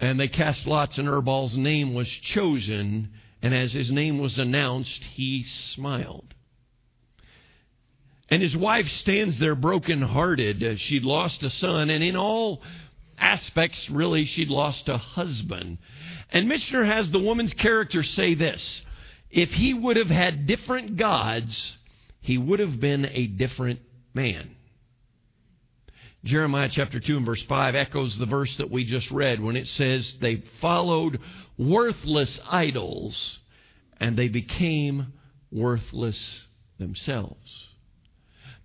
and 0.00 0.20
they 0.20 0.28
cast 0.28 0.64
lots, 0.64 0.96
and 0.96 1.08
Urbaal's 1.08 1.56
name 1.56 1.92
was 1.92 2.08
chosen, 2.08 3.10
and 3.42 3.52
as 3.52 3.72
his 3.72 3.90
name 3.90 4.18
was 4.18 4.38
announced, 4.38 5.02
he 5.02 5.42
smiled. 5.42 6.35
And 8.28 8.42
his 8.42 8.56
wife 8.56 8.88
stands 8.88 9.38
there 9.38 9.54
brokenhearted. 9.54 10.62
Uh, 10.62 10.76
she'd 10.76 11.04
lost 11.04 11.42
a 11.42 11.50
son, 11.50 11.90
and 11.90 12.02
in 12.02 12.16
all 12.16 12.62
aspects, 13.18 13.88
really, 13.88 14.24
she'd 14.24 14.50
lost 14.50 14.88
a 14.88 14.96
husband. 14.96 15.78
And 16.30 16.50
Michener 16.50 16.84
has 16.84 17.10
the 17.10 17.20
woman's 17.20 17.52
character 17.52 18.02
say 18.02 18.34
this 18.34 18.82
if 19.30 19.52
he 19.52 19.74
would 19.74 19.96
have 19.96 20.10
had 20.10 20.46
different 20.46 20.96
gods, 20.96 21.76
he 22.20 22.38
would 22.38 22.58
have 22.58 22.80
been 22.80 23.08
a 23.12 23.26
different 23.26 23.80
man. 24.14 24.56
Jeremiah 26.24 26.68
chapter 26.68 26.98
2 26.98 27.18
and 27.18 27.26
verse 27.26 27.42
5 27.44 27.76
echoes 27.76 28.18
the 28.18 28.26
verse 28.26 28.56
that 28.56 28.70
we 28.70 28.84
just 28.84 29.10
read 29.12 29.40
when 29.40 29.54
it 29.56 29.68
says, 29.68 30.16
They 30.20 30.42
followed 30.60 31.20
worthless 31.56 32.40
idols 32.48 33.38
and 34.00 34.16
they 34.16 34.28
became 34.28 35.12
worthless 35.52 36.46
themselves. 36.78 37.65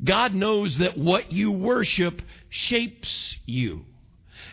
God 0.03 0.33
knows 0.33 0.79
that 0.79 0.97
what 0.97 1.31
you 1.31 1.51
worship 1.51 2.21
shapes 2.49 3.35
you. 3.45 3.85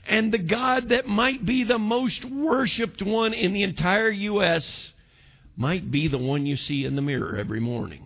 And 0.07 0.32
the 0.32 0.38
God 0.38 0.90
that 0.90 1.07
might 1.07 1.44
be 1.44 1.64
the 1.64 1.78
most 1.78 2.24
worshiped 2.24 3.03
one 3.03 3.34
in 3.34 3.53
the 3.53 3.62
entire 3.62 4.11
U.S. 4.11 4.92
might 5.57 5.90
be 5.90 6.09
the 6.09 6.18
one 6.18 6.46
you 6.46 6.57
see 6.57 6.84
in 6.84 6.96
the 6.96 7.03
mirror 7.03 7.36
every 7.36 7.61
morning. 7.61 8.05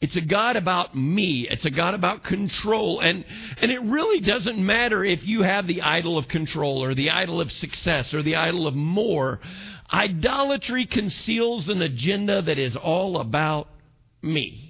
It's 0.00 0.16
a 0.16 0.20
God 0.20 0.56
about 0.56 0.94
me. 0.94 1.48
It's 1.48 1.64
a 1.64 1.70
God 1.70 1.94
about 1.94 2.22
control. 2.22 3.00
And, 3.00 3.24
and 3.60 3.72
it 3.72 3.80
really 3.80 4.20
doesn't 4.20 4.58
matter 4.58 5.04
if 5.04 5.24
you 5.24 5.42
have 5.42 5.66
the 5.66 5.82
idol 5.82 6.18
of 6.18 6.28
control 6.28 6.84
or 6.84 6.94
the 6.94 7.10
idol 7.10 7.40
of 7.40 7.50
success 7.50 8.12
or 8.12 8.22
the 8.22 8.36
idol 8.36 8.66
of 8.66 8.74
more. 8.74 9.40
Idolatry 9.92 10.84
conceals 10.84 11.68
an 11.68 11.80
agenda 11.80 12.42
that 12.42 12.58
is 12.58 12.76
all 12.76 13.18
about 13.18 13.68
me. 14.20 14.65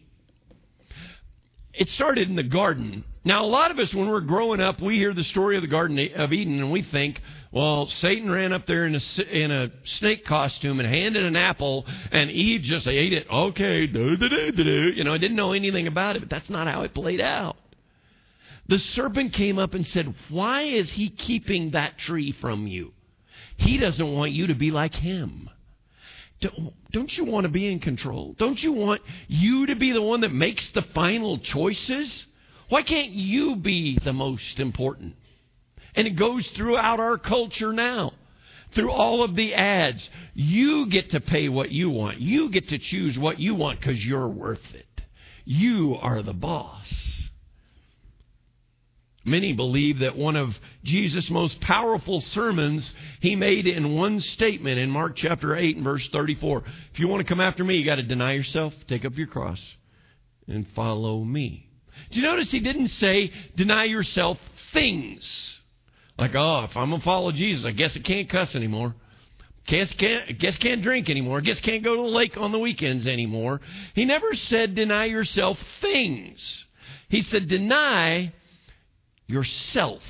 It 1.77 1.91
started 1.91 2.29
in 2.29 2.37
the 2.37 2.43
garden. 2.43 3.05
Now, 3.23 3.45
a 3.45 3.47
lot 3.47 3.71
of 3.71 3.79
us, 3.79 3.93
when 3.93 4.09
we're 4.09 4.21
growing 4.21 4.61
up, 4.61 4.81
we 4.81 4.97
hear 4.97 5.13
the 5.13 5.25
story 5.25 5.57
of 5.57 5.63
the 5.63 5.69
Garden 5.69 5.99
of 6.15 6.33
Eden 6.33 6.59
and 6.59 6.71
we 6.71 6.81
think, 6.81 7.21
well, 7.53 7.87
Satan 7.87 8.31
ran 8.31 8.53
up 8.53 8.67
there 8.67 8.87
in 8.87 8.95
a, 8.95 9.23
in 9.31 9.51
a 9.51 9.71
snake 9.85 10.25
costume 10.25 10.81
and 10.81 10.89
handed 10.89 11.25
an 11.25 11.37
apple, 11.37 11.87
and 12.13 12.31
Eve 12.31 12.63
just 12.63 12.87
ate 12.87 13.13
it. 13.13 13.27
Okay, 13.29 13.87
you 13.87 15.05
know, 15.05 15.13
I 15.13 15.19
didn't 15.19 15.37
know 15.37 15.53
anything 15.53 15.87
about 15.87 16.17
it, 16.17 16.21
but 16.21 16.31
that's 16.31 16.49
not 16.49 16.67
how 16.67 16.83
it 16.83 16.95
played 16.95 17.21
out. 17.21 17.57
The 18.69 18.79
serpent 18.79 19.33
came 19.33 19.59
up 19.59 19.75
and 19.75 19.87
said, 19.87 20.15
Why 20.29 20.63
is 20.63 20.91
he 20.91 21.09
keeping 21.09 21.71
that 21.71 21.99
tree 21.99 22.33
from 22.33 22.67
you? 22.67 22.93
He 23.57 23.79
doesn't 23.79 24.13
want 24.13 24.33
you 24.33 24.49
to 24.49 24.55
be 24.55 24.71
like 24.71 24.95
him. 24.95 25.51
Don't 26.41 27.17
you 27.17 27.25
want 27.25 27.45
to 27.45 27.51
be 27.51 27.67
in 27.67 27.81
control? 27.81 28.35
Don't 28.39 28.63
you 28.63 28.73
want 28.73 29.03
you 29.27 29.67
to 29.67 29.75
be 29.75 29.93
the 29.93 30.03
one 30.03 30.21
that 30.21 30.33
makes 30.33 30.71
the 30.71 30.83
final 30.83 31.39
choices? 31.39 32.27
Why 32.69 32.83
can't 32.83 33.11
you 33.11 33.57
be 33.57 33.99
the 33.99 34.13
most 34.13 34.61
important? 34.61 35.15
And 35.95 36.07
it 36.07 36.17
goes 36.17 36.47
throughout 36.49 37.01
our 37.01 37.17
culture 37.17 37.73
now. 37.73 38.13
Through 38.73 38.91
all 38.91 39.23
of 39.23 39.37
the 39.37 39.55
ads, 39.55 40.11
you 40.35 40.87
get 40.87 41.11
to 41.11 41.21
pay 41.21 41.49
what 41.49 41.71
you 41.71 41.89
want. 41.89 42.21
You 42.21 42.51
get 42.51 42.69
to 42.69 42.79
choose 42.79 43.19
what 43.19 43.39
you 43.39 43.55
want 43.55 43.81
because 43.81 44.05
you're 44.05 44.29
worth 44.29 44.75
it. 44.75 44.87
You 45.45 45.97
are 46.01 46.21
the 46.21 46.35
boss. 46.35 47.16
Many 49.27 49.55
believe 49.55 49.99
that 49.99 50.17
one 50.17 50.37
of 50.37 50.57
Jesus' 50.85 51.29
most 51.31 51.61
powerful 51.61 52.21
sermons 52.21 52.95
he 53.19 53.35
made 53.35 53.67
in 53.67 53.97
one 53.97 54.21
statement 54.21 54.79
in 54.79 54.89
Mark 54.89 55.17
chapter 55.17 55.57
8 55.57 55.75
and 55.75 55.85
verse 55.85 56.09
34. 56.11 56.63
If 56.93 57.01
you 57.01 57.09
want 57.09 57.27
to 57.27 57.29
come 57.29 57.41
after 57.41 57.65
me, 57.65 57.75
you 57.75 57.85
got 57.85 57.97
to 57.97 58.05
deny 58.05 58.35
yourself, 58.35 58.73
take 58.87 59.05
up 59.05 59.19
your 59.19 59.27
cross, 59.27 59.61
and 60.47 60.65
follow 60.77 61.25
me. 61.25 61.69
Do 62.13 62.21
you 62.21 62.25
notice 62.25 62.53
he 62.53 62.61
didn't 62.61 62.89
say 62.89 63.33
deny 63.57 63.85
yourself 63.85 64.39
things? 64.73 65.61
Like, 66.17 66.37
oh, 66.37 66.63
if 66.63 66.77
I'm 66.77 66.91
going 66.91 67.01
to 67.01 67.05
follow 67.05 67.33
Jesus, 67.33 67.65
I 67.65 67.73
guess 67.73 67.97
I 67.97 68.01
can't 68.01 68.29
cuss 68.29 68.55
anymore. 68.55 68.95
Guess 69.67 69.93
can't, 69.95 70.39
guess 70.39 70.57
can't 70.57 70.83
drink 70.83 71.11
anymore. 71.11 71.41
Guess 71.41 71.59
can't 71.59 71.83
go 71.83 71.97
to 71.97 72.03
the 72.03 72.17
lake 72.17 72.37
on 72.37 72.53
the 72.53 72.61
weekends 72.61 73.09
anymore. 73.09 73.61
He 73.95 74.05
never 74.05 74.35
said 74.35 74.77
deny 74.77 75.07
yourself 75.07 75.61
things. 75.81 76.65
He 77.09 77.23
said 77.23 77.49
deny 77.49 78.33
yourself. 79.27 80.03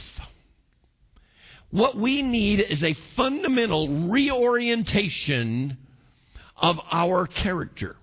What 1.71 1.97
we 1.97 2.23
need 2.23 2.61
is 2.61 2.83
a 2.83 2.95
fundamental 3.17 4.09
reorientation 4.09 5.79
of 6.57 6.79
our 6.91 7.27
character. 7.27 7.97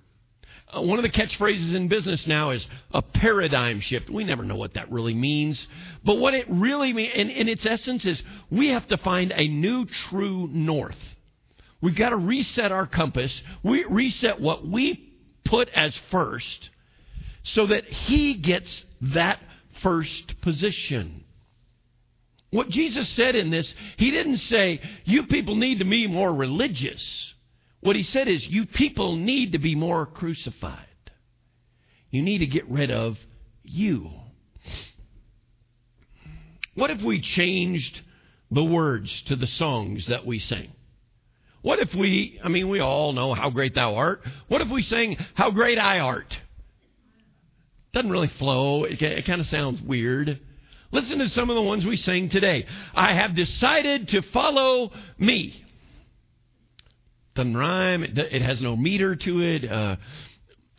Uh, 0.71 0.81
one 0.81 0.99
of 0.99 1.03
the 1.03 1.09
catchphrases 1.09 1.73
in 1.73 1.87
business 1.87 2.27
now 2.27 2.49
is 2.49 2.65
a 2.91 3.01
paradigm 3.01 3.79
shift. 3.79 4.09
We 4.09 4.23
never 4.23 4.43
know 4.43 4.55
what 4.55 4.73
that 4.73 4.91
really 4.91 5.13
means. 5.13 5.67
But 6.03 6.17
what 6.17 6.33
it 6.33 6.45
really 6.49 6.93
means, 6.93 7.13
in, 7.13 7.29
in 7.29 7.47
its 7.47 7.65
essence, 7.65 8.05
is 8.05 8.21
we 8.49 8.69
have 8.69 8.87
to 8.87 8.97
find 8.97 9.31
a 9.35 9.47
new 9.47 9.85
true 9.85 10.49
north. 10.51 10.97
We've 11.81 11.95
got 11.95 12.09
to 12.09 12.17
reset 12.17 12.71
our 12.71 12.87
compass, 12.87 13.41
we 13.61 13.83
reset 13.83 14.39
what 14.39 14.65
we 14.65 15.13
put 15.43 15.69
as 15.69 15.95
first, 16.09 16.69
so 17.43 17.67
that 17.67 17.85
He 17.85 18.35
gets 18.35 18.83
that 19.01 19.39
first 19.81 20.41
position. 20.41 21.23
What 22.51 22.69
Jesus 22.69 23.09
said 23.09 23.35
in 23.35 23.49
this, 23.49 23.73
he 23.97 24.11
didn't 24.11 24.37
say, 24.37 24.79
you 25.05 25.23
people 25.25 25.55
need 25.55 25.79
to 25.79 25.85
be 25.85 26.07
more 26.07 26.33
religious. 26.33 27.33
What 27.81 27.95
he 27.95 28.03
said 28.03 28.27
is, 28.27 28.47
you 28.47 28.65
people 28.65 29.15
need 29.15 29.53
to 29.53 29.59
be 29.59 29.75
more 29.75 30.05
crucified. 30.05 30.85
You 32.11 32.21
need 32.21 32.39
to 32.39 32.45
get 32.45 32.69
rid 32.69 32.91
of 32.91 33.17
you. 33.63 34.11
What 36.75 36.91
if 36.91 37.01
we 37.01 37.21
changed 37.21 38.01
the 38.51 38.63
words 38.63 39.23
to 39.23 39.35
the 39.35 39.47
songs 39.47 40.07
that 40.07 40.25
we 40.25 40.39
sing? 40.39 40.71
What 41.63 41.79
if 41.79 41.95
we, 41.95 42.39
I 42.43 42.49
mean, 42.49 42.69
we 42.69 42.81
all 42.81 43.13
know 43.13 43.33
how 43.33 43.49
great 43.49 43.73
thou 43.73 43.95
art. 43.95 44.21
What 44.47 44.61
if 44.61 44.69
we 44.69 44.83
sang, 44.83 45.17
How 45.33 45.49
Great 45.49 45.79
I 45.79 45.99
Art? 45.99 46.37
Doesn't 47.93 48.11
really 48.11 48.27
flow. 48.27 48.83
It, 48.83 49.01
it 49.01 49.25
kind 49.25 49.39
of 49.39 49.47
sounds 49.47 49.81
weird. 49.81 50.39
Listen 50.91 51.19
to 51.19 51.29
some 51.29 51.49
of 51.49 51.55
the 51.55 51.61
ones 51.61 51.85
we 51.85 51.95
sing 51.95 52.29
today. 52.29 52.65
I 52.93 53.13
have 53.13 53.35
decided 53.35 54.09
to 54.09 54.21
follow 54.21 54.91
me. 55.17 55.63
Doesn't 57.35 57.55
rhyme. 57.55 58.03
It, 58.03 58.17
it 58.17 58.41
has 58.41 58.61
no 58.61 58.75
meter 58.75 59.15
to 59.15 59.41
it. 59.41 59.71
Uh, 59.71 59.95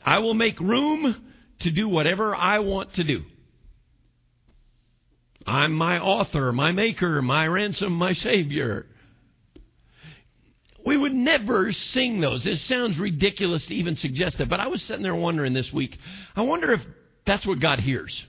I 0.05 0.19
will 0.19 0.35
make 0.35 0.61
room 0.61 1.33
to 1.61 1.71
do 1.71 1.89
whatever 1.89 2.35
I 2.35 2.59
want 2.59 2.95
to 2.95 3.05
do. 3.05 3.25
I'm 5.47 5.73
my 5.73 6.01
author, 6.01 6.53
my 6.53 6.73
maker, 6.73 7.23
my 7.23 7.47
ransom, 7.47 7.93
my 7.93 8.13
savior. 8.13 8.87
We 10.85 10.97
would 10.97 11.15
never 11.15 11.73
sing 11.73 12.21
those. 12.21 12.47
It 12.47 12.59
sounds 12.59 12.99
ridiculous 12.99 13.67
to 13.67 13.75
even 13.75 13.97
suggest 13.97 14.39
that, 14.39 14.49
but 14.49 14.61
I 14.61 14.69
was 14.69 14.83
sitting 14.83 15.03
there 15.03 15.15
wondering 15.15 15.53
this 15.53 15.73
week, 15.73 15.99
I 16.37 16.43
wonder 16.43 16.73
if 16.73 16.83
that's 17.27 17.47
what 17.47 17.61
God 17.61 17.81
hears. 17.81 18.27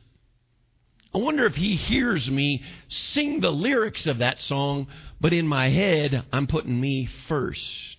I 1.13 1.17
wonder 1.17 1.45
if 1.45 1.55
He 1.55 1.75
hears 1.75 2.29
me 2.29 2.63
sing 2.89 3.39
the 3.39 3.51
lyrics 3.51 4.05
of 4.05 4.19
that 4.19 4.39
song, 4.39 4.87
but 5.21 5.33
in 5.33 5.47
my 5.47 5.69
head, 5.69 6.25
I'm 6.31 6.47
putting 6.47 6.79
me 6.79 7.07
first. 7.27 7.95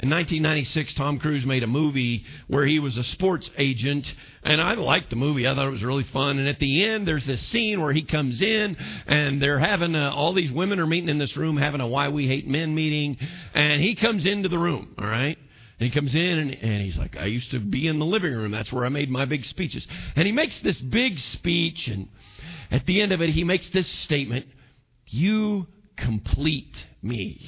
In 0.00 0.10
1996, 0.10 0.94
Tom 0.94 1.20
Cruise 1.20 1.46
made 1.46 1.62
a 1.62 1.68
movie 1.68 2.24
where 2.48 2.66
he 2.66 2.80
was 2.80 2.96
a 2.96 3.04
sports 3.04 3.48
agent, 3.56 4.12
and 4.42 4.60
I 4.60 4.74
liked 4.74 5.10
the 5.10 5.16
movie. 5.16 5.46
I 5.46 5.54
thought 5.54 5.68
it 5.68 5.70
was 5.70 5.84
really 5.84 6.02
fun. 6.02 6.40
And 6.40 6.48
at 6.48 6.58
the 6.58 6.84
end, 6.84 7.06
there's 7.06 7.24
this 7.24 7.40
scene 7.46 7.80
where 7.80 7.92
he 7.92 8.02
comes 8.02 8.42
in, 8.42 8.76
and 9.06 9.40
they're 9.40 9.60
having 9.60 9.94
a, 9.94 10.10
all 10.10 10.32
these 10.32 10.50
women 10.50 10.80
are 10.80 10.86
meeting 10.86 11.08
in 11.08 11.18
this 11.18 11.36
room, 11.36 11.56
having 11.56 11.80
a 11.80 11.86
"Why 11.86 12.08
We 12.08 12.26
Hate 12.26 12.48
Men" 12.48 12.74
meeting, 12.74 13.16
and 13.54 13.80
he 13.80 13.94
comes 13.94 14.26
into 14.26 14.48
the 14.48 14.58
room. 14.58 14.96
All 14.98 15.06
right, 15.06 15.38
and 15.78 15.88
he 15.88 15.90
comes 15.90 16.14
in 16.14 16.38
and, 16.38 16.54
and 16.54 16.82
he's 16.82 16.96
like, 16.96 17.16
I 17.16 17.26
used 17.26 17.50
to 17.50 17.58
be 17.58 17.88
in 17.88 17.98
the 17.98 18.04
living 18.04 18.32
room. 18.32 18.52
That's 18.52 18.72
where 18.72 18.84
I 18.84 18.90
made 18.90 19.10
my 19.10 19.24
big 19.24 19.44
speeches. 19.44 19.86
And 20.14 20.26
he 20.26 20.32
makes 20.32 20.60
this 20.60 20.80
big 20.80 21.18
speech, 21.18 21.88
and 21.88 22.08
at 22.70 22.86
the 22.86 23.02
end 23.02 23.12
of 23.12 23.20
it, 23.20 23.30
he 23.30 23.44
makes 23.44 23.68
this 23.70 23.88
statement 23.88 24.46
You 25.06 25.66
complete 25.96 26.86
me. 27.02 27.40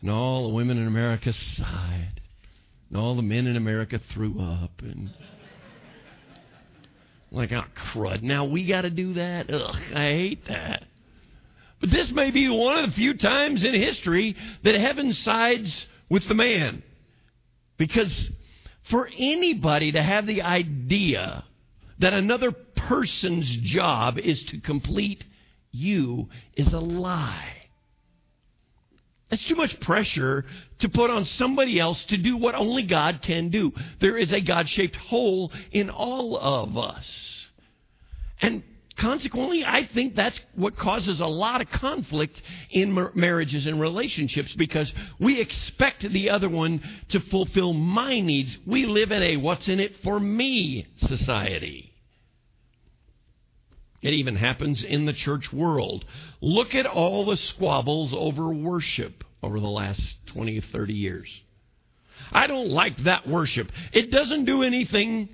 And 0.00 0.10
all 0.10 0.48
the 0.48 0.54
women 0.54 0.78
in 0.78 0.86
America 0.86 1.32
sighed, 1.32 2.20
and 2.88 2.98
all 2.98 3.14
the 3.14 3.22
men 3.22 3.46
in 3.46 3.56
America 3.56 4.00
threw 4.12 4.40
up. 4.40 4.80
And 4.80 5.10
like, 7.32 7.52
oh, 7.52 7.64
crud. 7.74 8.22
Now 8.22 8.44
we 8.44 8.66
got 8.66 8.82
to 8.82 8.90
do 8.90 9.14
that? 9.14 9.52
Ugh, 9.52 9.76
I 9.94 10.10
hate 10.10 10.46
that. 10.46 10.84
But 11.80 11.90
this 11.90 12.10
may 12.12 12.30
be 12.30 12.48
one 12.48 12.78
of 12.78 12.90
the 12.90 12.92
few 12.92 13.14
times 13.14 13.64
in 13.64 13.74
history 13.74 14.36
that 14.62 14.74
heaven 14.74 15.12
sides 15.12 15.86
with 16.08 16.28
the 16.28 16.34
man. 16.34 16.82
Because 17.82 18.30
for 18.84 19.10
anybody 19.18 19.90
to 19.90 20.00
have 20.00 20.24
the 20.24 20.42
idea 20.42 21.42
that 21.98 22.12
another 22.12 22.52
person's 22.52 23.48
job 23.56 24.18
is 24.18 24.40
to 24.44 24.60
complete 24.60 25.24
you 25.72 26.28
is 26.54 26.72
a 26.72 26.78
lie. 26.78 27.56
That's 29.28 29.44
too 29.44 29.56
much 29.56 29.80
pressure 29.80 30.44
to 30.78 30.88
put 30.88 31.10
on 31.10 31.24
somebody 31.24 31.80
else 31.80 32.04
to 32.04 32.16
do 32.16 32.36
what 32.36 32.54
only 32.54 32.84
God 32.84 33.20
can 33.20 33.48
do. 33.48 33.72
There 33.98 34.16
is 34.16 34.32
a 34.32 34.40
God 34.40 34.68
shaped 34.68 34.94
hole 34.94 35.50
in 35.72 35.90
all 35.90 36.38
of 36.38 36.78
us. 36.78 37.48
And 38.40 38.62
consequently, 38.96 39.64
I 39.64 39.86
think 39.86 40.14
that's 40.14 40.38
what 40.54 40.76
causes 40.76 41.20
a 41.20 41.26
lot 41.26 41.60
of 41.60 41.70
conflict 41.70 42.40
in 42.70 43.10
marriages 43.14 43.66
and 43.66 43.80
relationships 43.80 44.54
because 44.54 44.92
we 45.18 45.40
expect 45.40 46.02
the 46.02 46.30
other 46.30 46.48
one 46.48 46.82
to 47.08 47.20
fulfill 47.20 47.72
my 47.72 48.20
needs. 48.20 48.58
We 48.66 48.86
live 48.86 49.12
in 49.12 49.22
a 49.22 49.36
what's 49.36 49.68
in 49.68 49.80
it 49.80 49.96
for 50.02 50.18
me 50.18 50.86
society. 50.96 51.92
It 54.02 54.14
even 54.14 54.34
happens 54.34 54.82
in 54.82 55.06
the 55.06 55.12
church 55.12 55.52
world. 55.52 56.04
Look 56.40 56.74
at 56.74 56.86
all 56.86 57.24
the 57.24 57.36
squabbles 57.36 58.12
over 58.12 58.48
worship 58.52 59.24
over 59.42 59.60
the 59.60 59.68
last 59.68 60.02
20, 60.26 60.60
30 60.60 60.92
years. 60.92 61.28
I 62.32 62.46
don't 62.46 62.68
like 62.68 62.96
that 62.98 63.28
worship. 63.28 63.70
It 63.92 64.10
doesn't 64.10 64.44
do 64.44 64.62
anything 64.62 65.28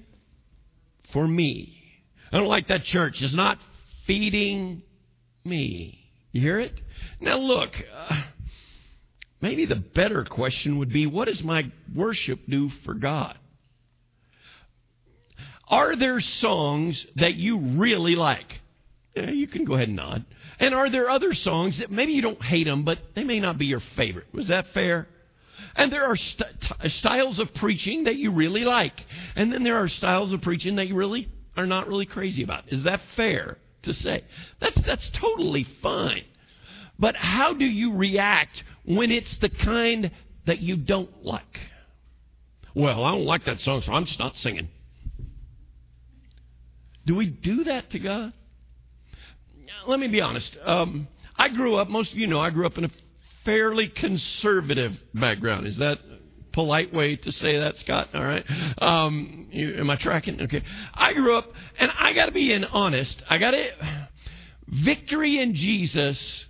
for 1.13 1.27
me. 1.27 1.78
I 2.33 2.39
don't 2.39 2.49
like 2.49 2.69
that 2.69 2.85
church. 2.85 3.23
It's 3.23 3.35
not 3.35 3.59
feeding 4.07 4.83
me. 5.45 5.99
You 6.33 6.41
hear 6.41 6.61
it? 6.61 6.81
Now, 7.21 7.39
look, 7.39 7.71
uh, 7.93 8.23
maybe 9.41 9.65
the 9.65 9.77
better 9.77 10.25
question 10.25 10.79
would 10.79 10.93
be 10.93 11.07
what 11.07 11.27
does 11.27 11.43
my 11.43 11.71
worship 11.95 12.41
do 12.49 12.69
for 12.85 12.95
God? 12.95 13.39
Are 15.69 15.97
there 15.97 16.21
songs 16.21 17.07
that 17.17 17.35
you 17.35 17.59
really 17.59 18.17
like? 18.17 18.61
Yeah, 19.15 19.31
you 19.31 19.47
can 19.47 19.65
go 19.65 19.75
ahead 19.75 19.89
and 19.89 19.97
nod. 19.97 20.25
And 20.61 20.75
are 20.75 20.91
there 20.91 21.11
other 21.11 21.33
songs 21.33 21.79
that 21.79 21.91
maybe 21.91 22.13
you 22.13 22.23
don't 22.23 22.43
hate 22.43 22.65
them, 22.65 22.85
but 22.85 22.99
they 23.15 23.25
may 23.25 23.41
not 23.41 23.59
be 23.59 23.67
your 23.67 23.83
favorite? 23.97 24.27
Was 24.33 24.49
that 24.49 24.69
fair? 24.69 25.09
And 25.77 25.93
there 25.93 26.05
are 26.05 26.17
st- 26.17 26.67
styles 26.89 27.39
of 27.39 27.53
preaching 27.55 28.05
that 28.05 28.17
you 28.17 28.33
really 28.33 28.65
like. 28.65 29.05
And 29.37 29.53
then 29.53 29.63
there 29.63 29.77
are 29.77 29.89
styles 29.89 30.33
of 30.33 30.41
preaching 30.41 30.77
that 30.77 30.89
you 30.89 30.95
really 30.95 31.29
are 31.59 31.67
not 31.67 31.89
really 31.89 32.07
crazy 32.07 32.43
about. 32.43 32.73
Is 32.73 32.85
that 32.85 33.01
fair 33.17 33.59
to 33.83 33.93
say? 33.93 34.25
That's, 34.61 34.81
that's 34.83 35.11
totally 35.11 35.65
fine. 35.83 36.25
But 36.99 37.17
how 37.17 37.53
do 37.53 37.67
you 37.67 37.97
react 37.97 38.63
when 38.85 39.11
it's 39.11 39.37
the 39.39 39.49
kind 39.49 40.11
that 40.47 40.61
you 40.61 40.77
don't 40.77 41.25
like? 41.25 41.61
Well, 42.75 43.05
I 43.05 43.11
don't 43.11 43.25
like 43.25 43.45
that 43.47 43.61
song, 43.61 43.83
so 43.83 43.93
I'm 43.93 44.05
just 44.05 44.21
not 44.21 44.37
singing. 44.37 44.69
Do 47.07 47.17
we 47.17 47.29
do 47.29 47.65
that 47.65 47.91
to 47.91 47.99
God? 47.99 48.33
Let 49.87 49.99
me 49.99 50.09
be 50.09 50.21
honest. 50.21 50.57
Um, 50.63 51.09
I 51.37 51.49
grew 51.49 51.75
up, 51.75 51.89
most 51.89 52.13
of 52.13 52.19
you 52.19 52.27
know, 52.27 52.41
I 52.41 52.51
grew 52.51 52.67
up 52.67 52.79
in 52.79 52.85
a 52.85 52.91
fairly 53.45 53.89
conservative 53.89 54.93
background. 55.15 55.67
Is 55.67 55.79
that 55.79 55.99
polite 56.59 56.93
way 56.93 57.15
to 57.15 57.31
say 57.31 57.57
that, 57.57 57.77
Scott? 57.77 58.09
All 58.15 58.25
right. 58.25 58.45
Um, 58.83 59.47
you, 59.53 59.77
am 59.77 59.91
I 59.91 59.95
tracking? 59.95 60.43
Okay. 60.43 60.61
I 60.93 61.13
grew 61.13 61.37
up, 61.37 61.47
and 61.79 61.89
I 61.97 62.13
got 62.15 62.27
to 62.27 62.33
be 62.33 62.53
in 62.53 62.65
honest. 62.65 63.23
I 63.31 63.39
got 63.39 63.53
to. 63.53 64.09
Victory 64.67 65.39
in 65.39 65.55
Jesus 65.55 66.47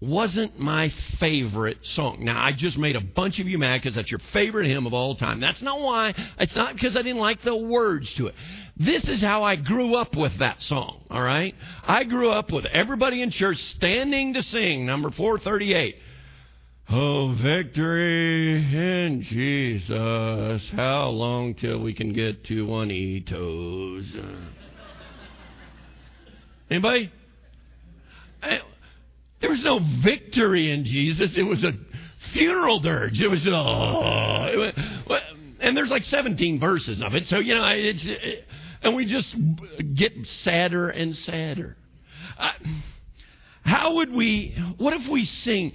wasn't 0.00 0.60
my 0.60 0.90
favorite 1.18 1.78
song. 1.82 2.18
Now, 2.20 2.40
I 2.40 2.52
just 2.52 2.78
made 2.78 2.94
a 2.94 3.00
bunch 3.00 3.40
of 3.40 3.48
you 3.48 3.58
mad 3.58 3.82
because 3.82 3.96
that's 3.96 4.12
your 4.12 4.20
favorite 4.32 4.68
hymn 4.68 4.86
of 4.86 4.94
all 4.94 5.16
time. 5.16 5.40
That's 5.40 5.60
not 5.60 5.80
why. 5.80 6.14
It's 6.38 6.54
not 6.54 6.74
because 6.74 6.94
I 6.94 7.02
didn't 7.02 7.18
like 7.18 7.42
the 7.42 7.56
words 7.56 8.14
to 8.14 8.28
it. 8.28 8.36
This 8.76 9.08
is 9.08 9.20
how 9.20 9.42
I 9.42 9.56
grew 9.56 9.96
up 9.96 10.16
with 10.16 10.38
that 10.38 10.62
song, 10.62 11.00
all 11.10 11.20
right? 11.20 11.52
I 11.82 12.04
grew 12.04 12.30
up 12.30 12.52
with 12.52 12.64
everybody 12.66 13.22
in 13.22 13.32
church 13.32 13.60
standing 13.74 14.34
to 14.34 14.42
sing 14.44 14.86
number 14.86 15.10
438. 15.10 15.96
Oh, 16.90 17.34
victory 17.34 18.56
in 18.56 19.20
Jesus. 19.20 20.70
How 20.70 21.08
long 21.10 21.54
till 21.54 21.80
we 21.80 21.92
can 21.92 22.14
get 22.14 22.44
to 22.44 22.66
Juanitos? 22.66 24.06
Anybody? 26.70 27.12
I, 28.42 28.60
there 29.40 29.50
was 29.50 29.62
no 29.62 29.80
victory 30.02 30.70
in 30.70 30.86
Jesus. 30.86 31.36
It 31.36 31.42
was 31.42 31.62
a 31.62 31.74
funeral 32.32 32.80
dirge. 32.80 33.20
It 33.20 33.28
was, 33.28 33.46
oh, 33.46 34.44
it 34.46 34.74
and 35.60 35.76
there's 35.76 35.90
like 35.90 36.04
17 36.04 36.58
verses 36.58 37.02
of 37.02 37.14
it. 37.14 37.26
So, 37.26 37.38
you 37.38 37.54
know, 37.54 37.66
it's, 37.66 38.04
it, 38.06 38.46
and 38.80 38.96
we 38.96 39.04
just 39.04 39.36
get 39.94 40.26
sadder 40.26 40.88
and 40.88 41.14
sadder. 41.14 41.76
Uh, 42.38 42.52
how 43.62 43.96
would 43.96 44.10
we, 44.10 44.56
what 44.78 44.94
if 44.94 45.06
we 45.08 45.26
sing, 45.26 45.74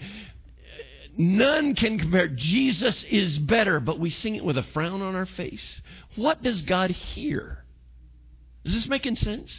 none 1.18 1.76
can 1.76 1.99
compare, 1.99 2.28
Jesus 2.28 3.03
is 3.05 3.38
better, 3.38 3.80
but 3.80 3.99
we 3.99 4.09
sing 4.09 4.36
it 4.36 4.45
with 4.45 4.57
a 4.57 4.64
frown 4.64 5.01
on 5.01 5.16
our 5.16 5.26
face? 5.26 5.82
What 6.16 6.41
does 6.43 6.61
God 6.64 6.89
hear? 6.91 7.64
Is 8.64 8.74
this 8.74 8.88
making 8.88 9.18
sense? 9.18 9.53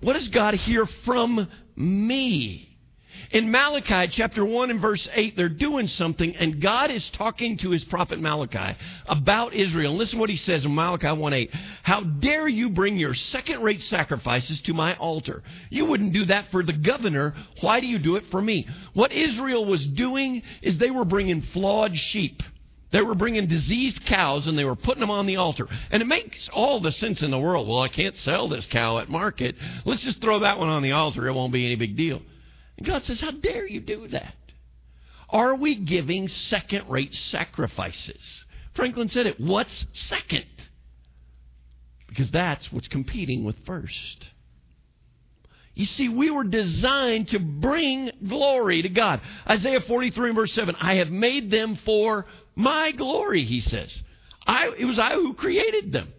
What 0.00 0.14
does 0.14 0.28
God 0.28 0.54
hear 0.54 0.86
from 0.86 1.48
me? 1.76 2.71
In 3.30 3.50
Malachi 3.50 4.08
chapter 4.08 4.44
1 4.44 4.70
and 4.70 4.80
verse 4.80 5.08
8, 5.12 5.36
they're 5.36 5.48
doing 5.48 5.88
something, 5.88 6.36
and 6.36 6.60
God 6.60 6.90
is 6.90 7.08
talking 7.10 7.56
to 7.58 7.70
his 7.70 7.84
prophet 7.84 8.20
Malachi 8.20 8.76
about 9.06 9.54
Israel. 9.54 9.94
listen 9.94 10.18
what 10.18 10.30
he 10.30 10.36
says 10.36 10.64
in 10.64 10.74
Malachi 10.74 11.10
1 11.10 11.32
8. 11.32 11.54
How 11.82 12.00
dare 12.00 12.48
you 12.48 12.68
bring 12.68 12.96
your 12.96 13.14
second 13.14 13.62
rate 13.62 13.82
sacrifices 13.82 14.60
to 14.62 14.74
my 14.74 14.96
altar? 14.96 15.42
You 15.70 15.86
wouldn't 15.86 16.12
do 16.12 16.26
that 16.26 16.50
for 16.50 16.62
the 16.62 16.72
governor. 16.72 17.34
Why 17.60 17.80
do 17.80 17.86
you 17.86 17.98
do 17.98 18.16
it 18.16 18.26
for 18.30 18.40
me? 18.40 18.68
What 18.92 19.12
Israel 19.12 19.64
was 19.64 19.86
doing 19.86 20.42
is 20.60 20.78
they 20.78 20.90
were 20.90 21.04
bringing 21.04 21.42
flawed 21.42 21.96
sheep. 21.96 22.42
They 22.92 23.00
were 23.00 23.14
bringing 23.14 23.46
diseased 23.46 24.04
cows 24.04 24.46
and 24.46 24.58
they 24.58 24.66
were 24.66 24.76
putting 24.76 25.00
them 25.00 25.10
on 25.10 25.26
the 25.26 25.36
altar. 25.36 25.66
And 25.90 26.02
it 26.02 26.06
makes 26.06 26.48
all 26.50 26.78
the 26.78 26.92
sense 26.92 27.22
in 27.22 27.30
the 27.30 27.38
world. 27.38 27.66
Well, 27.66 27.80
I 27.80 27.88
can't 27.88 28.16
sell 28.16 28.48
this 28.48 28.66
cow 28.66 28.98
at 28.98 29.08
market. 29.08 29.56
Let's 29.86 30.02
just 30.02 30.20
throw 30.20 30.40
that 30.40 30.58
one 30.58 30.68
on 30.68 30.82
the 30.82 30.92
altar. 30.92 31.26
It 31.26 31.32
won't 31.32 31.54
be 31.54 31.64
any 31.64 31.76
big 31.76 31.96
deal. 31.96 32.20
And 32.76 32.86
God 32.86 33.04
says, 33.04 33.20
How 33.20 33.30
dare 33.30 33.66
you 33.66 33.80
do 33.80 34.08
that? 34.08 34.34
Are 35.28 35.54
we 35.54 35.76
giving 35.76 36.28
second 36.28 36.88
rate 36.88 37.14
sacrifices? 37.14 38.44
Franklin 38.74 39.08
said 39.08 39.26
it. 39.26 39.40
What's 39.40 39.86
second? 39.92 40.46
Because 42.08 42.30
that's 42.30 42.70
what's 42.70 42.88
competing 42.88 43.42
with 43.44 43.56
first. 43.64 44.28
You 45.74 45.86
see, 45.86 46.10
we 46.10 46.30
were 46.30 46.44
designed 46.44 47.28
to 47.28 47.38
bring 47.38 48.10
glory 48.26 48.82
to 48.82 48.90
God. 48.90 49.22
Isaiah 49.48 49.80
43 49.80 50.32
verse 50.32 50.52
7 50.52 50.76
I 50.78 50.96
have 50.96 51.10
made 51.10 51.50
them 51.50 51.76
for 51.76 52.26
my 52.54 52.92
glory, 52.92 53.44
he 53.44 53.62
says. 53.62 54.02
I, 54.46 54.74
it 54.78 54.84
was 54.84 54.98
I 54.98 55.14
who 55.14 55.32
created 55.32 55.92
them. 55.92 56.12